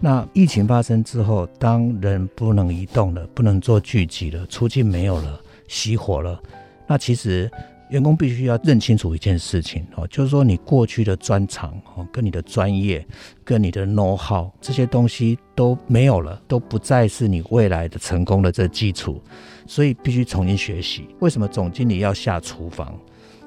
[0.00, 6.42] 那疫情发生之后，当人不能移动了，不能做聚集了，出境没有了，熄火了，
[6.86, 7.50] 那其实。
[7.90, 13.06] 员工必须要认清楚一件事情哦，就是说你过去的专长哦，跟你的专业，
[13.44, 19.22] 跟你的 know how 这些东西都没有了，都不再是你未来的成功的这基础，
[19.68, 21.06] 所以必须重新学习。
[21.20, 22.92] 为什么总经理要下厨房？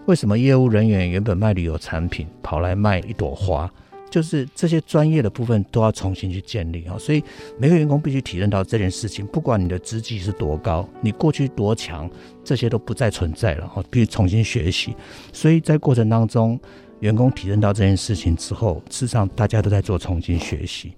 [0.05, 3.69] 为什么业务人员原本卖旅游产品，跑来卖一朵花？
[4.09, 6.97] 就是这些专业的部分都要重新去建立啊。
[6.97, 7.23] 所以
[7.57, 12.09] 每个员工必须体认到这件事情，不管你的职级是多高，你过去多强，
[12.43, 14.95] 这些都不再存在了哈，必须重新学习。
[15.31, 16.59] 所以在过程当中，
[16.99, 20.93] 员工体认到这件事情之后，事实上大家都在做重新学习。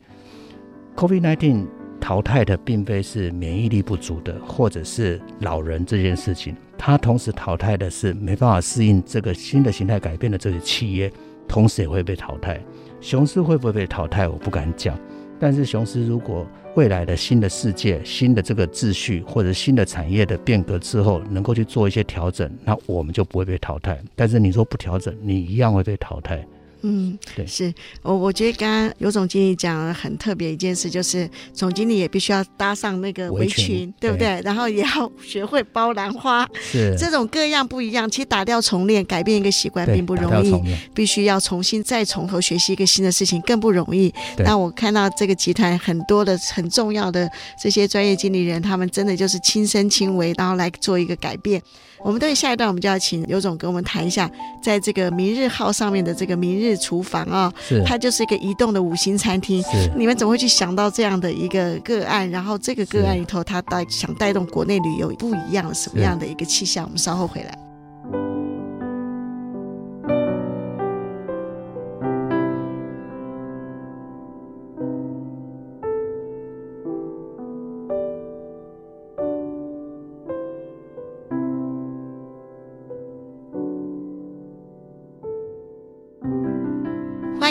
[0.95, 1.67] COVID-19
[1.99, 11.13] 淘汰的并非是免疫力不足的，或者是老人这件事情，它同时淘汰的是没办法适应这个新的形态改变的这些企业，
[11.47, 12.59] 同时也会被淘汰。
[13.01, 14.27] 雄狮会不会被淘汰？
[14.27, 14.97] 我不敢讲。
[15.39, 23.99] 但是雄狮如果未来的新的世界、新的这个秩序或者新的产业的变革之后，能够去做一些调整，那我们就不会被淘汰。
[24.15, 26.45] 但是你说不调整，你一样会被淘汰。
[26.83, 34.39] 嗯，对，是我我觉得刚刚尤总经理讲了很特别一件事，就是总经理也必须要搭上那个围裙，对不对？
[34.39, 38.09] 对，然后也要学会包兰花，是这种各样不一样。
[38.09, 40.53] 其实打掉重练，改变一个习惯并不容易，
[40.93, 44.13] 必须要重新再从头学习一个新的事情更不容易。
[44.37, 47.29] 那我看到这个集团很多的很重要的
[47.61, 51.61] 这些专业经理人，他们真的就是亲身亲为，然后来做一个改变。
[52.03, 54.29] 我们对下一段，我们就要请刘总跟我们谈一下，
[54.61, 59.63] 在这个明日号上面的这个明日厨房啊、哦，它就是一个移动的五星餐厅。
[59.95, 62.29] 你们怎么会去想到这样的一个个案？
[62.29, 66.85] 然后这个个案里头，它带想带动国内旅游不一样什么样的一个气象？
[66.85, 67.70] 我们稍后回来。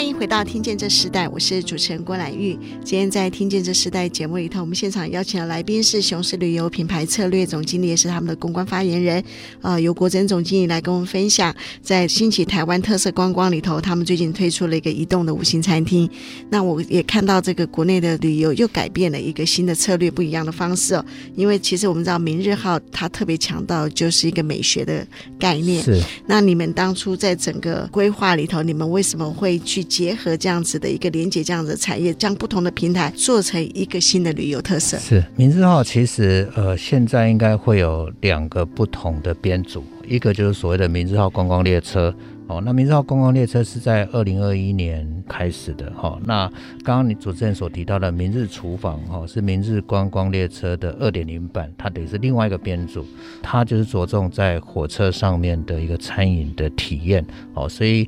[0.09, 2.57] 回到听见这时代，我是主持人郭兰玉。
[2.83, 9.23] 今天在听见这时代节目里头，我们现场邀请的来宾是雄狮旅游品牌策略总经理，也是他们的公关发言人，
[9.61, 16.09] 呃，由国珍总经理来跟我们分享，在兴起台湾特色观光里头，他们最近推出了一个移动的五星餐厅。
[16.49, 21.05] 那我也看到这个国内的旅游又改变了一个新的策略，不一样的方式哦。
[21.35, 25.05] 因为其实我们知道明日号它特别强调就是一个美学的
[25.39, 25.83] 概念。
[25.83, 25.99] 是。
[26.27, 34.97] 那你们当初在整个规划里头，你们为什么会去结合这样子的一个连接，这样子的产业，将不同的平台做成一个新的旅游特色。
[34.97, 42.15] 是明日号，其实呃，现在应该会有两个不同的编组，一个就是所谓的明日号观光列车
[42.47, 42.61] 哦。
[42.63, 46.21] 那明日号观光列车是在二零二一年开始的哈、哦。
[46.23, 46.47] 那
[46.85, 53.05] 刚刚你主持人所提到的明日厨房哈、哦，是明日观光列车的二点零版，它等于是另外一个编组，
[53.43, 58.07] 它就是着重在火车上面的一个餐饮的体验哦，所以。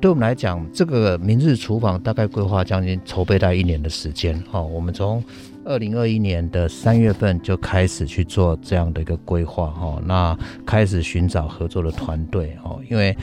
[0.00, 4.40] 对我们来讲，这个明日厨房大概规划将近筹备大概一年的时间。
[4.48, 5.22] 哈，我们从
[5.64, 9.70] 二零二一年的三月份就开始去做这样的一个规划。
[9.72, 12.56] 哈，那开始寻找合作的团队。
[12.62, 13.16] 哈，因为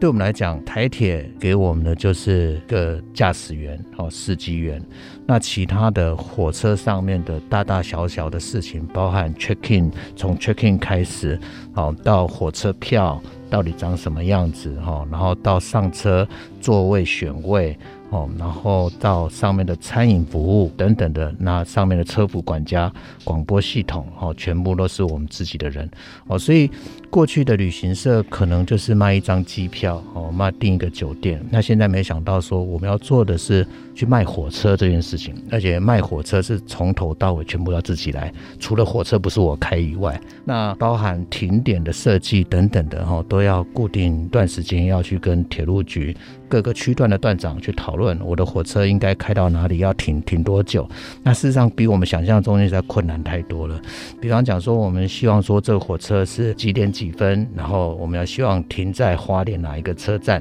[0.00, 4.82] 对我们来讲，台铁给我们的就是个驾驶员、哦司机员。
[5.26, 11.38] 那其他的火车上面的大大小小的事情，包含 check in，从 check in 开始，
[11.74, 13.20] 好到火车票。
[13.52, 15.06] 到底长什么样子哈？
[15.10, 16.26] 然后到上车
[16.58, 17.76] 座位选位
[18.08, 22.90] 哦，然后到上面的餐饮服务等等的，那上面的车服管家、
[23.24, 25.86] 广播系统哦，全部都是我们自己的人
[26.28, 26.38] 哦。
[26.38, 26.70] 所以
[27.12, 31.44] 过去的旅行社可能就是卖一张机票哦，卖订一个酒店。
[31.50, 46.16] 那现在没想到说我们要做的是去卖火车这件事情，而且卖火车是从头到尾全部要自己来，除了火车不是我开以外，那包含停点的设计等等的哈，都要固定段时间要去跟铁路局
[46.48, 50.88] 各个区段的段长去讨论，我的火车应该开到哪里，要停停多久。
[51.22, 53.78] 那事实上比我们想象中现在困难太多了。
[54.18, 60.40] 比方讲说，我们希望说这个火车是几点几几分，然后我们要希望停在花莲哪一个车站。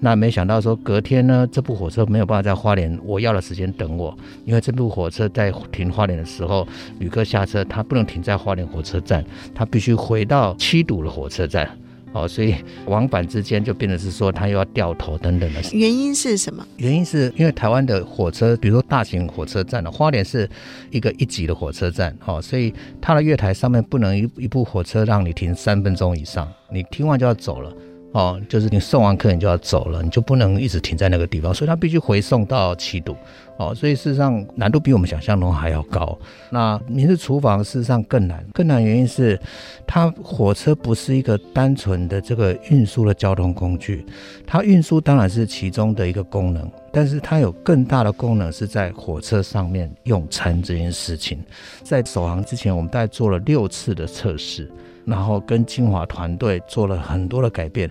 [0.00, 4.16] 那没想到说隔天呢，这部火车没有办法在花莲我要的时间等我，
[4.46, 6.66] 因为这部火车在停花莲的时候，
[6.98, 9.22] 旅客下车他不能停在花莲火车站，
[9.54, 11.68] 他必须回到七堵的火车站。
[12.12, 12.54] 哦，所以
[12.86, 15.60] 往返之间就变成是说，他又要掉头等等的。
[15.72, 16.66] 原因是什么？
[16.76, 20.48] 原因是因为台湾的火车，比如说大型火车站的花莲是
[20.90, 27.72] 一个一级的火车站，哦，所以它的月台上面不能一一部火车让你停三分钟以上，你停完就要走了。
[28.12, 33.14] 哦，就是你送完客人就要走了，你就不能一直停在那个地方，所以它必须回送到七堵。
[33.58, 36.16] 哦，所以事实上难度比我们想象中还要高。
[36.48, 39.38] 那民事厨房事实上更难，更难原因是
[39.84, 44.06] 它火车不是一个单纯的这个运输的交通工具，
[44.46, 51.38] 它运输当然是其中的一个功能，但是它有更大的功能是在火车上面用餐这件事情。
[51.82, 54.70] 在首航之前，我们大概做了六次的测试。
[55.08, 57.90] 然后跟清华团队做了很多的改变。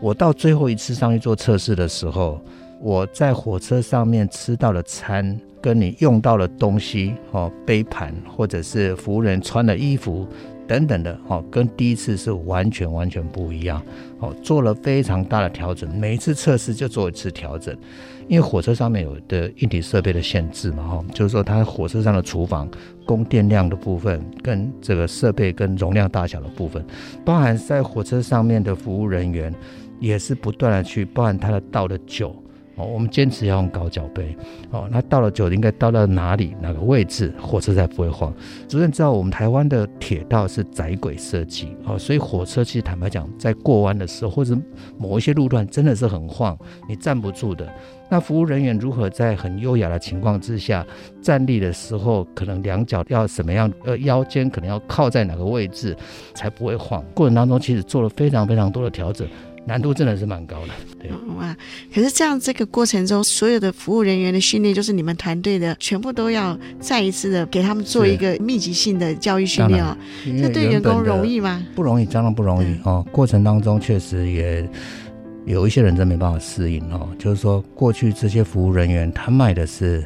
[0.00, 2.40] 我到最后一次上去做测试的时候，
[2.80, 10.26] 我在火车上面吃到的餐，跟你用到的东西，哦，杯盘或者是服务人穿的衣服
[10.68, 13.82] 等等的，哦，跟第一次是完全完全不一样，
[14.20, 17.74] 哦，做了非常大的调整，每一次测试就做一次调整，
[18.28, 22.68] 因为火车上面有的硬体设备的限制嘛，哈，就是说它火车上的厨房
[23.06, 26.84] 供电量的部分，跟这个设备跟容量大小的部分，
[27.24, 29.52] 包含在火车上面的服务人员
[29.98, 32.36] 也是不断的去，包含他的倒的酒。
[32.78, 34.36] 哦，我们坚持要用高脚杯。
[34.70, 36.54] 哦，那倒了酒应该倒到哪里？
[36.62, 37.34] 哪个位置？
[37.40, 38.32] 火车才不会晃。
[38.68, 44.56] 主任知道我们台湾的铁道是窄轨设计，哦，所以火车其实坦白讲，在过弯的时候或者
[44.96, 46.56] 某一些路段真的是很晃，
[46.88, 47.68] 你站不住的。
[48.10, 50.86] 那服务人员如何在很优雅的情况之下
[51.20, 53.70] 站立的时候，可能两脚要什么样？
[53.84, 55.94] 呃，腰间可能要靠在哪个位置
[56.34, 57.04] 才不会晃？
[57.14, 59.28] 过程当中其实做了非常非常多的调整。
[59.68, 61.54] 难度真的是蛮高的，对哇！
[61.94, 69.94] 可是这样这个过程中，所有的服务人员的训练，就是你们团队的全部都要再一次的给他们做一个密集性的教育训练哦。
[70.24, 71.62] 这对员工容易吗？
[71.74, 73.06] 不容易，当然不容易哦。
[73.12, 74.66] 过程当中确实也
[75.44, 77.06] 有一些人真没办法适应哦。
[77.18, 80.02] 就是说，过去这些服务人员他卖的是。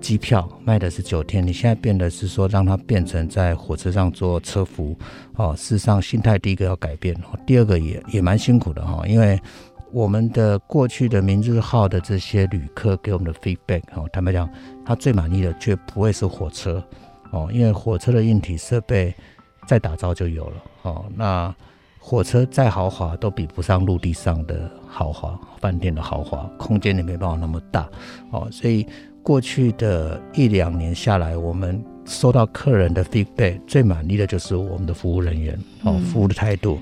[0.00, 4.96] 机票卖的是九天，你现在变的是说让它变成在火车上做车服，
[5.34, 9.38] 哦，事实上心态第一个要改变，第二个也也蛮辛苦的哈，因为
[9.92, 14.48] 我们的过去的明日号的这些旅客给我们的 feedback，哦，坦白讲，
[14.84, 16.82] 他最满意的却不会是火车，
[17.32, 19.14] 哦，因为火车的硬体设备
[19.66, 21.54] 再打造就有了，哦，那
[21.98, 27.88] 火车再豪华都比不上陆地上的豪华，饭店的豪华，空间也没办法那么大，
[28.30, 28.86] 哦，所以。
[29.28, 36.78] 过去的一两年下来，我们收到客人的 feedback 最满意的就是我们的服务人员哦，服务的态度。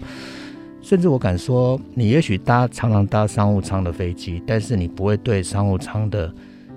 [0.81, 6.33] 甚至我敢说，你也许搭常常搭商务舱的飞机，但是你不会对商务舱的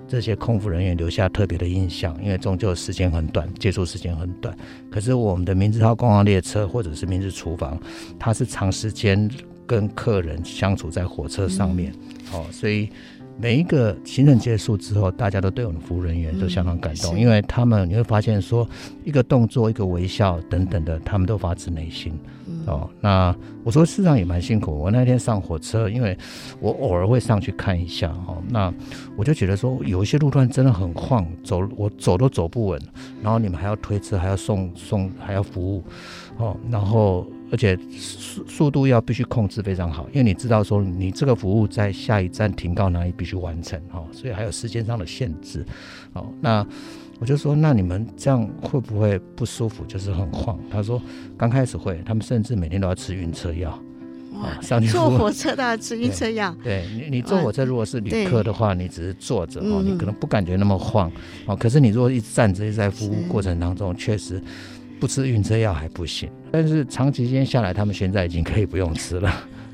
[0.08, 4.52] 这些空服人员留下特别的印象，因为终究时间很短，接触时间很短。
[4.90, 7.80] 可是我们的明治号观光列车或者是明治厨房，
[8.18, 9.30] 它是长时间
[9.68, 11.92] 跟客人相处在火车上面
[12.32, 12.88] 哦，所以。
[13.40, 18.68] 每一个行程结束之后，大家都对我们服务人员都相当感动，嗯、因为他们你会发现说，
[19.02, 22.12] 一个动作、一个微笑等等的，他们都发自内心。
[22.46, 24.78] 嗯、哦，那我说事实上也蛮辛苦。
[24.78, 26.16] 我那天上火车，因为
[26.60, 28.70] 我偶尔会上去看一下哦，那
[29.16, 32.78] 我就觉得说，有一些路段真的很晃，走我走都走不稳，
[33.22, 35.82] 然后你们还要推车，还要送送，还要服务
[36.36, 37.26] 哦，然后。
[37.50, 45.64] 而且速速度要必须控制非常好，因为你知道说你这个服务在下一站停靠哪里必须完成哈，所以还有时间上的限制。
[46.12, 46.64] 哦，那
[47.18, 49.84] 我就说，那你们这样会不会不舒服？
[49.84, 50.58] 就是很晃。
[50.70, 51.02] 他说
[51.36, 53.78] 刚开始会，他们甚至每天都要吃晕车药。
[54.34, 56.54] 哇，上去坐火车都要吃晕车药。
[56.62, 61.10] 对你，你坐火车如果是旅客的话，你只是坐着哦，你可能不感觉那么晃
[61.46, 61.56] 哦。
[61.56, 64.40] 可是你如果一直站着，一直在服务过程当中，确实。
[65.00, 69.32] 不吃晕车药还不行，但是长时间下来，他们现在已经可以不用吃了。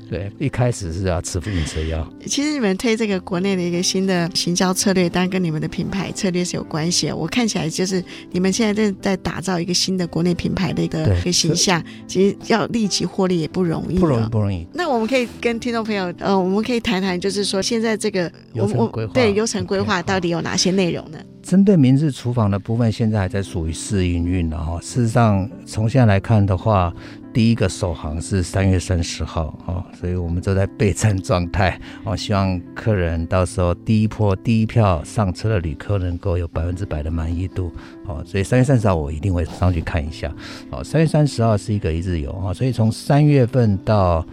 [0.09, 2.07] 对，一开始是要吃晕车药。
[2.25, 7.11] 其实你们推这个国内的一个新的行销策略，当然跟你们的品牌策略是有关系。
[7.11, 14.65] 我看起来就是你们现在正在打造一个新的国内品牌的一个一个形象，其实要立即获利也不容易，不容易，不容易。
[14.73, 21.17] 那我们可以跟听众朋友，呃，我们可以谈谈，就是说现在这个我们规划，对流程规划到底有哪些内容呢？
[21.43, 24.77] 针对明日厨房的部分，现在还在属于试营运的哈。
[24.81, 26.93] 事实上，从现在来看的话，
[27.37, 31.79] 第一个首航是三月三十号哦，所以我们都在备战状态。
[32.03, 37.71] 我希望客人到时候第一波第一票上车的旅客能够有百分之百的满意度
[38.07, 38.23] 哦。
[38.25, 40.33] 所以三月三十号我一定会上去看一下
[40.71, 40.83] 哦。
[40.83, 44.25] 三月三十号是一个一日游啊，所以从三月份到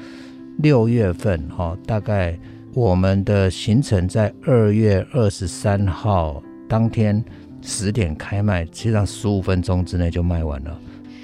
[0.61, 2.35] 六月份哈，大概
[2.73, 6.43] 我们的行程在二月二十三号。
[6.67, 7.23] 当天
[7.61, 10.81] 十点开卖，其实上十五分钟之内就卖完了。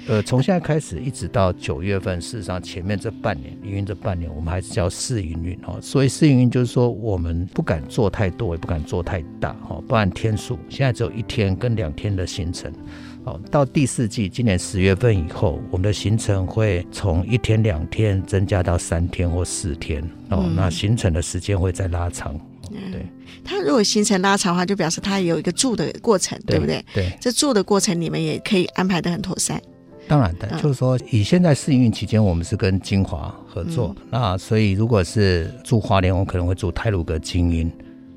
[0.07, 5.79] 呃，从现在开始一直到九月份，事实上前面这半年营运这半年，我们还是叫试营运哦。
[5.81, 10.57] 所以试营运就是说，我们不敢做太多，也不敢做太大哦，不然天数。
[10.69, 12.71] 现在只有一天跟两天的行程。
[13.23, 20.49] 哦，到第四季，今年十月份以后，我们的行程会从一天两天增加到三天或四天哦。
[20.55, 22.35] 那行程的时间会再拉长。
[22.71, 23.05] 对，
[23.43, 26.83] 他如果行程拉长的话，就表示他有一个住的过程，对，对不对？
[26.95, 29.61] 对，这住的过程你们也可以安排的很妥善。
[30.11, 37.71] 当然的，就是说以现在试营运期间，我们是跟金华合作，嗯、那所以如果是住花莲，我可能会住泰鲁阁精英。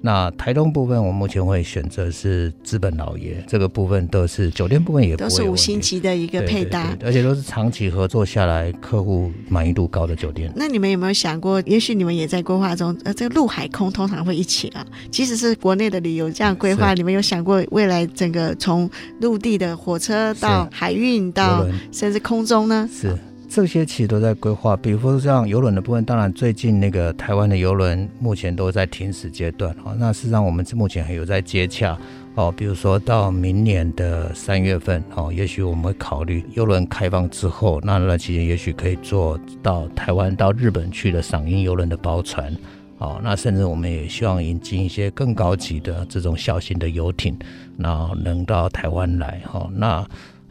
[0.04, 10.52] 那台东部分，我目前会选择是资本老爷，这个部分都是酒店部分也不都是五星级的一个配搭，对对对，而且都是长期合作下来，客户满意度高的酒店。
[10.54, 12.94] 那你们有没有想过，也许你们也在规划中？
[13.04, 18.90] 呃，这个陆海空通常会一起啊，即使是国内的旅游这样规划，你们有想过未来整个从
[19.22, 22.86] 陆地的火车到海运到甚至空中呢？
[22.92, 23.16] 是。
[23.54, 29.94] 这些其实都在规划，比如说像邮轮的部分，当然最近那个台湾的邮轮目前都在停驶阶段哦。
[29.96, 31.96] 那事实上我们目前还有在接洽
[32.34, 42.52] 哦，比如说到明年的三月份哦，也许我们会考虑邮轮开放之后，那那期间也许可以做到台湾到日本去的赏樱邮轮的包船
[42.98, 43.20] 哦。
[43.22, 47.38] 那甚至我们也希望引进一些更高级的这种小型的游艇，
[47.78, 49.70] 然后能到台湾来哈。
[49.72, 50.04] 那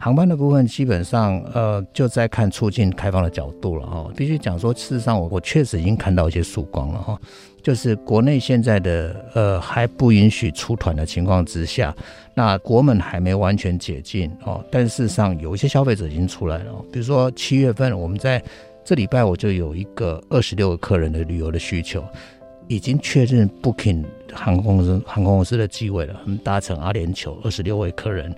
[0.04, 4.06] 航班的部分基本上，呃，就在看促进开放的角度了哈。
[4.14, 7.18] 必须讲说，事实上我我确实已经看到一些曙光了哈。
[7.62, 11.96] 就是国内现在的呃还不允许出团的情况之下，
[12.34, 14.62] 那国门还没完全解禁哦。
[14.70, 18.42] 但事实上有一些消费者已经出来了，比如说七月份我们在
[18.84, 22.04] 这礼拜我就有一个二十六个客人的旅游的需求，
[22.68, 28.30] 已经确认 Booking 航空公司航空公司的机位了，我们搭乘阿联酋二十六位客人。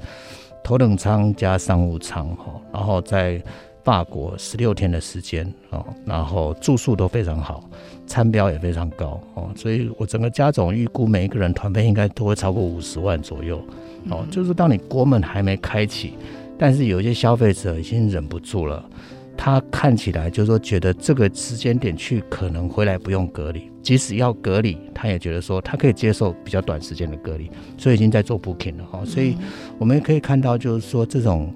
[0.67, 3.41] 头等舱加商务舱哈，然后在
[3.85, 7.62] 法国十六天的时间哦，然后住宿都非常好，
[8.05, 13.62] 餐标也非常高哦，所以我整个家总预估每一个人团费应该都会超过五十万左右
[14.11, 14.27] 哦。
[14.29, 16.14] 就是当你国门还没开启，
[16.59, 18.85] 但是有一些消费者已经忍不住了。
[19.37, 29.05] 他看起来就是说，觉得这个时间点去可能回来不用隔离，即使要隔离，他也觉得说他可以接受比较短时间的隔离，所以已经在做 booking 了哈。
[29.05, 29.37] 所以
[29.78, 31.55] 我们也可以看到，就是说这种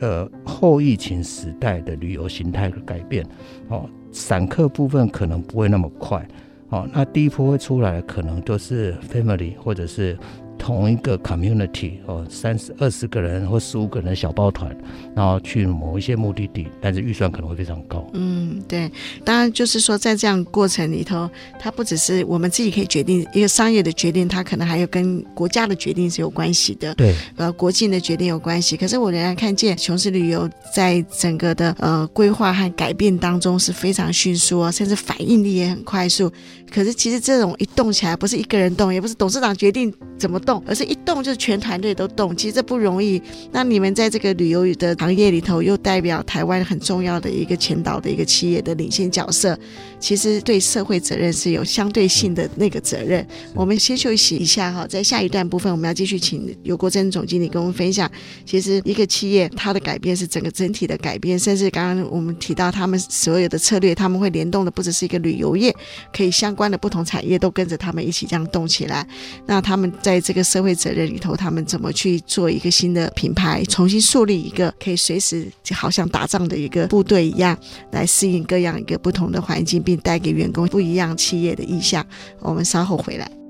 [0.00, 3.26] 呃后疫情时代的旅游形态的改变
[3.68, 6.26] 哦，散客部分可能不会那么快
[6.68, 6.88] 哦。
[6.92, 10.16] 那第一波会出来，可能都是 family 或者是。
[10.62, 14.74] 同一个 community 哦，三十二十个人或十五个人的小包团，
[15.12, 18.08] 然后去某一些目的地，但是预算可能会非常高。
[18.12, 18.88] 嗯，对，
[19.24, 26.94] 当然就是说，在这样过程里头，它不只是我们自己可以决定一个商业的决定，它可能还有跟国家的决定是有关系的。
[26.94, 28.76] 对，呃，国境的决定有关系。
[28.76, 36.30] 可是我仍然看见琼斯旅游在整个的呃规划和改变当中是非常迅速啊，甚至反应力也很快速。
[36.72, 42.34] 可是其实这种一动起来，不是一个人动，也不是董事长决定怎么动，而是一动就是全团队都动。
[42.34, 43.20] 其实这不容易。
[43.50, 49.58] 那你们在这个旅游的行业里头，又代表台湾很重要的一个前导的一个企业的领先角色，
[50.00, 53.26] 其实对社会责任是有相对性的那个责任。
[53.54, 58.10] 我们先休息一下哈，在下一段部分，我们要继续请游国珍总经理跟我们分享。
[58.46, 65.74] 其实一个企业它的改变是整个整体的改变，甚至刚刚我们提到他们所有的策略，他们会联动的不只是一个旅游业，
[66.16, 66.61] 可以相关。
[66.62, 69.04] 关的不同产业都跟着他们一起这样动起来，
[69.46, 77.58] 那他们在这个社会责任里头，他们怎么去做一个新的品牌，重新树立一个可以随时就好像打仗的一个部队一样，
[77.90, 82.06] 来适应各样一个不同的环境，并带给员工不一样企业的意向。
[82.38, 83.41] 我们稍后回来。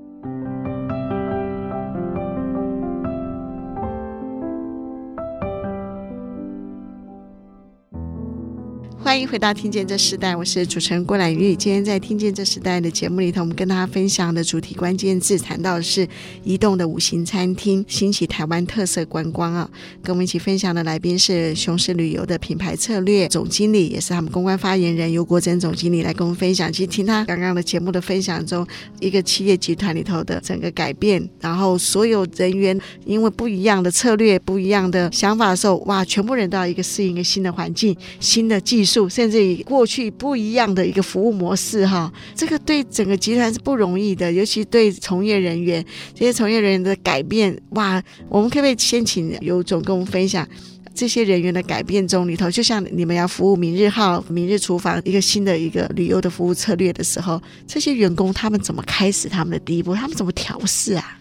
[9.03, 11.53] 欢迎回到《听见这时代》，我是主持人郭兰玉。
[11.53, 16.07] 今天在《听见这时代》的节目里头，我们跟大家分享的主题关键字谈到的是
[16.45, 19.69] 移动的五星餐厅，兴起台湾特色观光啊。
[20.01, 26.71] 跟我们一起分享的来宾是雄狮旅游的品牌策略总经理，也是他们公关发言人尤国珍总经理来跟我们分享。
[26.71, 28.65] 其实听他刚刚的节目的分享中，
[29.01, 38.92] 一个企业集团里头的整个改变，然后所有人员因为不一样的策略、不一样的想法的时候，哇，全部人都要一个适应一个新的环境、新的技术。
[39.09, 45.83] 甚至于过去不一样的一个服务模式，哈，这个对整个集团是不容易的，尤其对从业人员，
[46.13, 50.47] 这些从业人员的改变，哇，我们可不可以先请游总跟我们分享
[50.93, 61.19] 这些人员的改变中里头，就像你们要服务明日号、明日厨房一个新的一个旅游的服务策略的时候，这些员工他们怎么开始他们的第一步，他们怎么调试啊？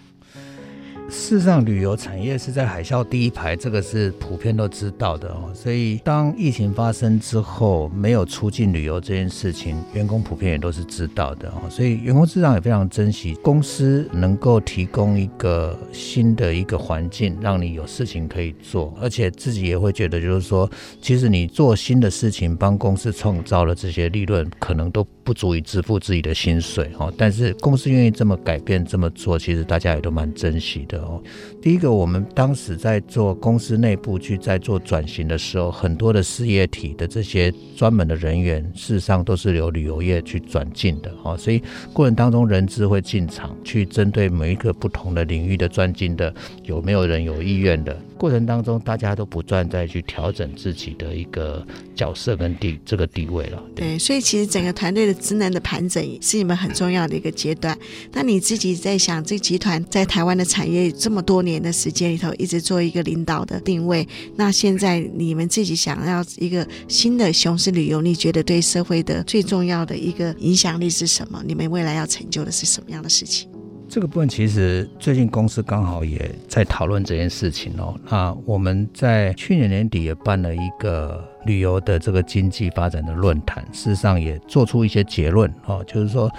[1.12, 5.52] 事实上，旅游产业是在海啸第一排，这个是普遍都知道的哦。
[5.54, 11.68] 所以，当疫情发生之后，没有出境旅游这件事情，员工普遍也都是知道的哦。
[11.68, 20.68] 所以，员工市场也非常珍惜公司能够提供一个新的一个环境，让你有事情可以做，而且自己也会觉得，就是说，
[21.02, 27.12] 其实你做新的事情，帮公司创造了这些利润，可能都不足以支付自己的薪水哦。
[27.18, 31.01] 但是，公司愿意这么改变、这么做，其实大家也都蛮珍惜的。
[31.02, 31.22] 哦。
[31.60, 41.36] 第一个，我们当时在做公司内部去在做转型的时候，很多的事业体的这些专门的人员，事实上都是由旅游业去转进的哦。
[41.36, 46.32] 所以过程当中，人资会进场去针对每一个不同的领域的专精的，
[46.64, 47.96] 有没有人有意愿的。
[48.22, 53.60] 过程当中，大家都不断在去调整自己的一个角色跟地这个地位了。
[53.74, 57.76] 对，所以其实整个团队的职能的盘整是你们很重要的一个阶段。
[58.12, 64.06] 那你自己在想，这集团在台湾的产业这么多年的时间里头，一直做一个领导的定位。
[64.36, 71.42] 那现在你们自己想要一个新的雄狮旅游，你觉得对社会的最重要的一个影响力是什么？
[71.44, 73.48] 你们未来要成就的是什么样的事情？
[73.92, 77.94] 这个部分其实最近公司刚好也在讨论这件事情哦。
[78.08, 86.32] 那我们在去年年底也办了一个旅游的这个经济发展的论坛，事实上也做出一些结论哦，就是说。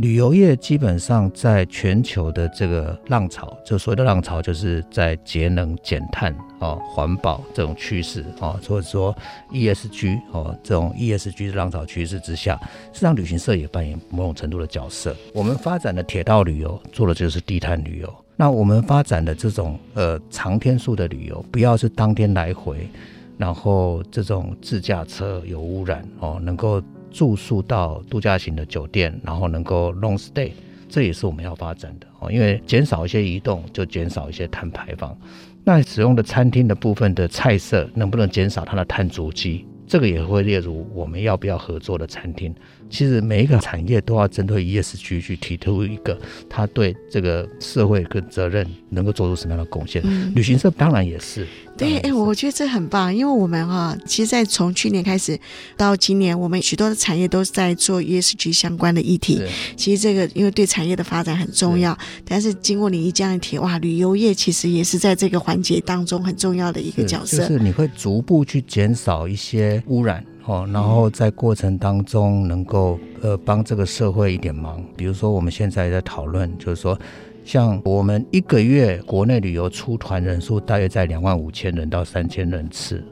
[0.00, 9.14] 旅游业基本上在全球的这个浪潮，就所谓的浪潮，就是在节能减碳啊、环保这种趋势啊，或者说
[9.52, 12.58] ESG 哦这种 ESG 的浪潮趋势之下，
[12.94, 15.14] 实际上旅行社也扮演某种程度的角色。
[15.34, 22.88] 我们发展的铁道旅游做的就是低碳旅游，那我们发展的这种呃长天数的旅游，不要是当天来回，
[23.36, 26.82] 然后这种自驾车有污染哦，能够。
[27.10, 30.52] 住宿到度假型的酒店，然后能够 long stay，
[30.88, 32.30] 这也是我们要发展的哦。
[32.30, 35.16] 因为减少一些移动，就减少一些碳排放。
[35.64, 39.66] 那使用的餐厅的部分的菜色，能不能减少它的碳足迹？
[39.86, 42.54] 这个也会列入我们要不要合作的餐厅。
[42.90, 46.18] 其实每一个产业都要针对 ESG 去提出一个
[46.48, 50.02] 他对这个社会跟责任能够做出什么样的贡献。
[50.04, 51.46] 嗯、旅行社当然也是。
[51.78, 55.38] 对，哎，我觉得这很棒，因为我们哈，其实，在从去年开始
[55.78, 59.40] 到今年，我们许多的产业都在做 ESG 相关的议题。
[59.76, 67.38] 其实这个因为对产业的发展很重要，但是经过你一这样一提，哇，旅游业其实也是在这个环节当中很重要的一个角色。
[67.38, 70.22] 就是你会逐步去减少一些污染。
[70.46, 76.98] 哦，然后在过程当中能够呃帮这个社会一点忙，比如说我们现在在讨论，就是说
[77.44, 83.04] 像我们一个月国内旅游出团人数大约在两万五千人到三千人次。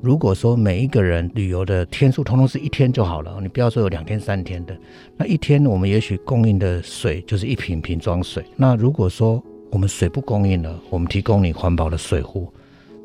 [0.00, 4.76] 如果说每一个人旅游的天数通通是一天就好了，你不要说有两天三天的，
[5.16, 8.44] 那一天我们也许供应的水就是一瓶瓶装水。
[8.54, 12.50] 那如果说我们水不供应了，我们提供你环保的水壶，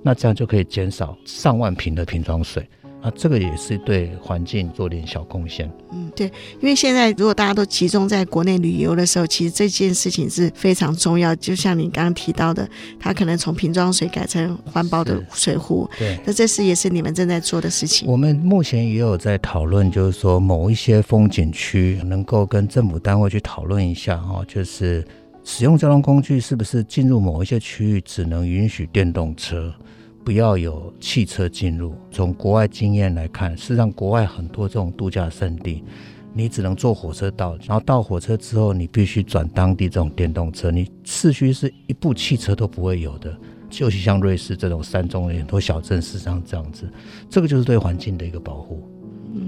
[0.03, 2.67] 那这样就可以减少上万瓶的瓶装水。
[3.01, 5.69] 啊，这个也是对环境做点小贡献。
[5.91, 6.27] 嗯，对，
[6.59, 11.35] 因为现在如果大家都集中在国内旅游的时候，其实这件事情是非常重要。
[11.37, 15.89] 就像你刚刚提到的，它可能从瓶装水改成环保的水壶。
[15.97, 18.07] 对，那这是也是你们正在做的事情。
[18.07, 25.03] 我们目前也有在讨论，就是说某一些风景区能够跟政府单位去讨论一下哈，就是
[25.43, 29.73] 使用交通工具是不是进入某一些区域只能允许电动车。
[30.23, 31.95] 不要有汽车进入。
[32.11, 35.83] 从国外经验来看，事实上国外很多这种度假胜地，
[36.33, 43.35] 你只能坐火车到，然后到火车之后，你必须转当地这种电动车，你市区是一部汽车都不会有的。
[43.69, 46.91] 就是像瑞士这种山中的很多小镇，事实上这样子，
[47.29, 48.87] 这个就是对环境的一个保护。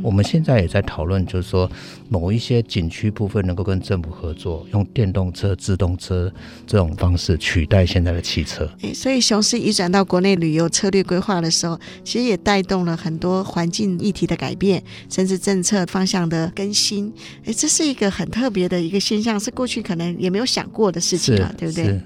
[0.01, 1.69] 我们现在也在讨论，就是说
[2.09, 6.31] 某一些景区部分能够跟政府合作，用电动车、自动车
[6.65, 8.69] 这种方式取代现在的汽车。
[8.81, 17.11] 诶，所以雄狮移转到国内旅游策略规划的时候，其实也带动了很多环境议题的改变，甚至政策方向的更新。
[17.45, 21.99] 诶，这是一个很特别的一个现象，是过去可能也没有想过的事情啊，对不对？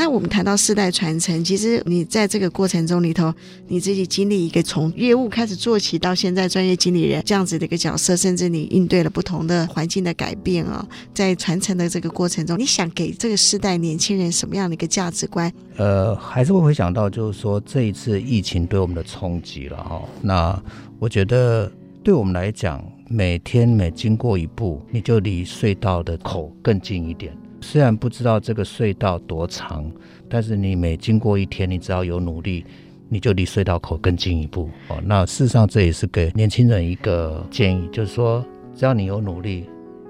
[0.00, 3.30] 那我们谈到世代传承，其实你在这个过程中里头，
[3.68, 15.52] 你自己经历一个从业务开始做起到现在专业经理人这样子的一个角色，甚至你应对了不同的环境的改变啊，在传承的这个过程中，你想给这个世代年轻人什么样的一个价值观？
[15.76, 20.00] 呃，还是会回想到，就是说这一次疫情对我们的冲击了哈。
[20.22, 20.62] 那
[20.98, 21.70] 我觉得
[22.02, 27.36] 对我们来讲，每天每经过一步，你就离隧道的口更近一点。
[27.60, 29.90] 虽然不知道这个隧道多长，
[30.28, 32.64] 但是你每经过一天，你只要有努力，
[33.08, 35.00] 你就离隧道口更近一步哦。
[35.04, 38.44] 那事实上这也是给年轻人一个建议，就是说，
[38.74, 39.66] 只要你有努力，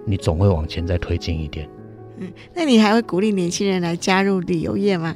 [0.06, 1.68] 你总会往前再推进一点。
[2.18, 5.14] 嗯，那你还会鼓励年轻人来加入旅游业吗？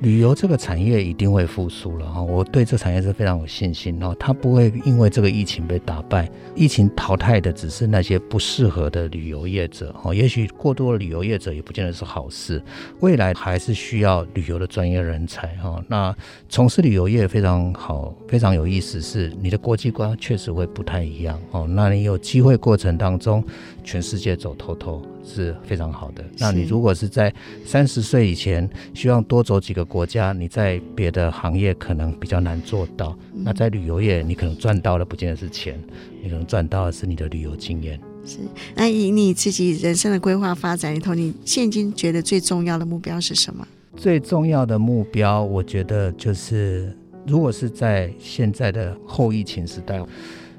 [0.00, 12.62] 旅游这个产业一定会复苏了哈，我对这产业是非常有信心哦，它不会因为这个疫情被打败，疫情淘汰的只是那些不适合的旅游业者哈，也许过多的旅游业者也不见得是好事，
[13.00, 15.82] 未来还是需要旅游的专业人才哈。
[15.88, 16.14] 那
[16.48, 21.66] 从事旅游业非常好，非常有意思，是你的国际观确实会不太一样哦。
[21.66, 23.42] 那你有机会过程当中，
[23.86, 26.24] 全世界走透透是非常好的。
[26.38, 27.32] 那你如果是在
[27.64, 33.16] 三十岁以前，希望多走几个国家，你在别的行业可能比较难做到。
[33.32, 35.80] 嗯、那在旅游业，你可能赚到的不见得是钱，
[36.20, 37.98] 你可能赚到的是你的旅游经验。
[38.24, 38.38] 是。
[38.74, 43.64] 那以你自己人生的规划发展里头，你现今觉得最重要的目标是什么？
[43.96, 46.92] 最重要的目标，我觉得就是，
[47.24, 50.02] 如果是在现在的后疫情时代。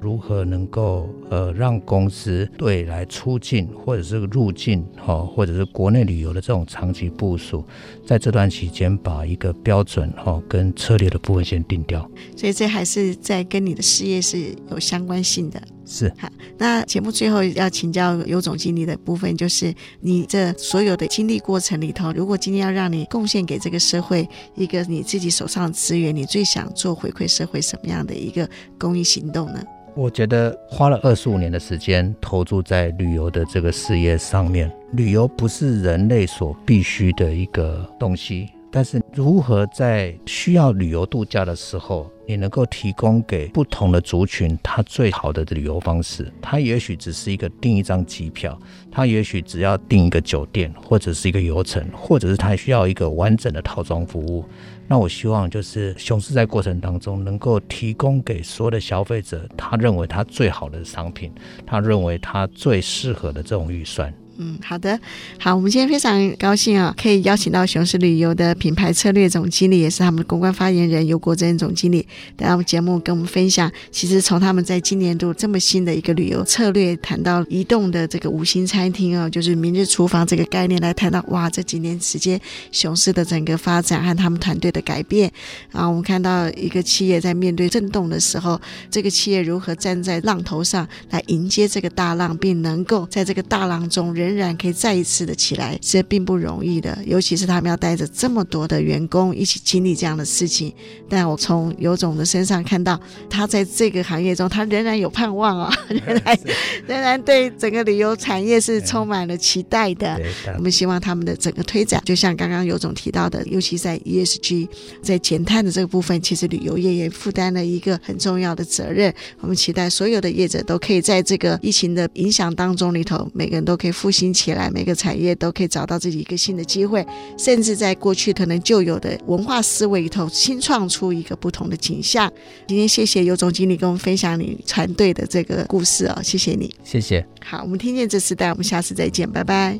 [0.00, 7.64] 如何能够呃让公司对来出境或者是入境哈，或者是国内旅游的这种长期部署，
[8.06, 12.08] 在这段期间把一个标准哈跟策略的部分先定掉。
[12.36, 15.60] 所以这还是在跟你的事业是有相关性的。
[15.84, 16.12] 是。
[16.18, 16.28] 好，
[16.58, 29.64] 那节目最后要请教尤总经理的部分，就是你这所有的经历过程里头，如果今天要让你贡献给这个社会一个你自己手上的资源，你最想做回馈社会什么样的一个公益行动呢？
[29.94, 48.56] 我觉得花了二十五年的时间投注在旅游的这个事业上面，旅游不是人类所必须的一个东西，但是如何在需要旅游度假的时候，你能够提供给不同的族群他最好的旅游方式，他也许只是一个订一张机票，
[48.92, 54.44] 他也许只要订一个酒店，或者是一个游程，或者是他需要一个完整的套装服务。
[54.90, 61.30] 那我希望就是熊市在过程当中能够提供给所有的消费者，他认为他最好的商品，
[61.66, 64.12] 他认为他最适合的这种预算。
[64.40, 64.96] 嗯，好的，
[65.40, 73.68] 好，我们今天非常高兴啊，可以邀请到雄狮旅游的品牌策略总经理，也是他们公关发言人游国珍总经理来到我们节目跟我们分享。
[73.90, 85.28] 其实从他们在今年度这么新的一个旅游策略，谈到移动的这个五星餐厅啊，就是明日厨房这个概念来谈到，哇，这几年时间雄狮的整个发展和他们团队的改变
[85.72, 94.27] 啊，我们看到一个企业在面对震动的时候，这个企业如何站在浪头上来迎接这个大浪，并能够在这个大浪中人。
[94.28, 96.96] 仍然可以再一次的起来，这并不容易的。
[97.06, 100.72] 尤其是他们要带着这么多的员工一起经历这样的事情。
[101.08, 103.00] 但我从尤总的身上看到，
[103.30, 106.38] 他在这个行业中，他仍然有盼望啊、 哦，仍然
[106.86, 110.20] 仍然对整个旅游产业是充满了期待的。
[110.56, 114.68] 我们希望他们的整个推展，就像刚刚尤总提到的，尤其在 ESG
[115.02, 119.12] 在减碳的这个部分，其实旅游业也负担了一个很重要的责任。
[119.40, 127.06] 我们期待所有的业者都可以在这个疫情的影响当中里头，每个人都可以复兴起来，每个产业都可以找到自己一个新的机会，
[127.38, 132.28] 甚至在过去可能旧有的文化思维里头，新创出一个不同的景象。
[132.66, 137.24] 今天谢谢尤总经理跟我们分享你团队的这个故事哦，谢谢你，谢谢。
[137.44, 139.78] 好，我们听见这时代，我们下次再见，拜拜。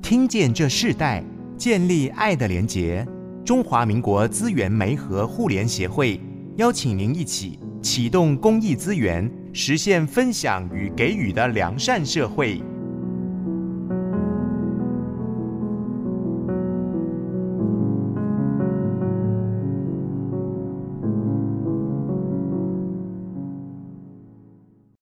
[0.00, 1.22] 听见这世代，
[1.58, 3.06] 建立爱的连结。
[3.44, 6.18] 中华民国资源媒和互联协会
[6.56, 9.30] 邀请您一起启动公益资源。
[9.52, 12.62] 实现分享与给予的良善社会。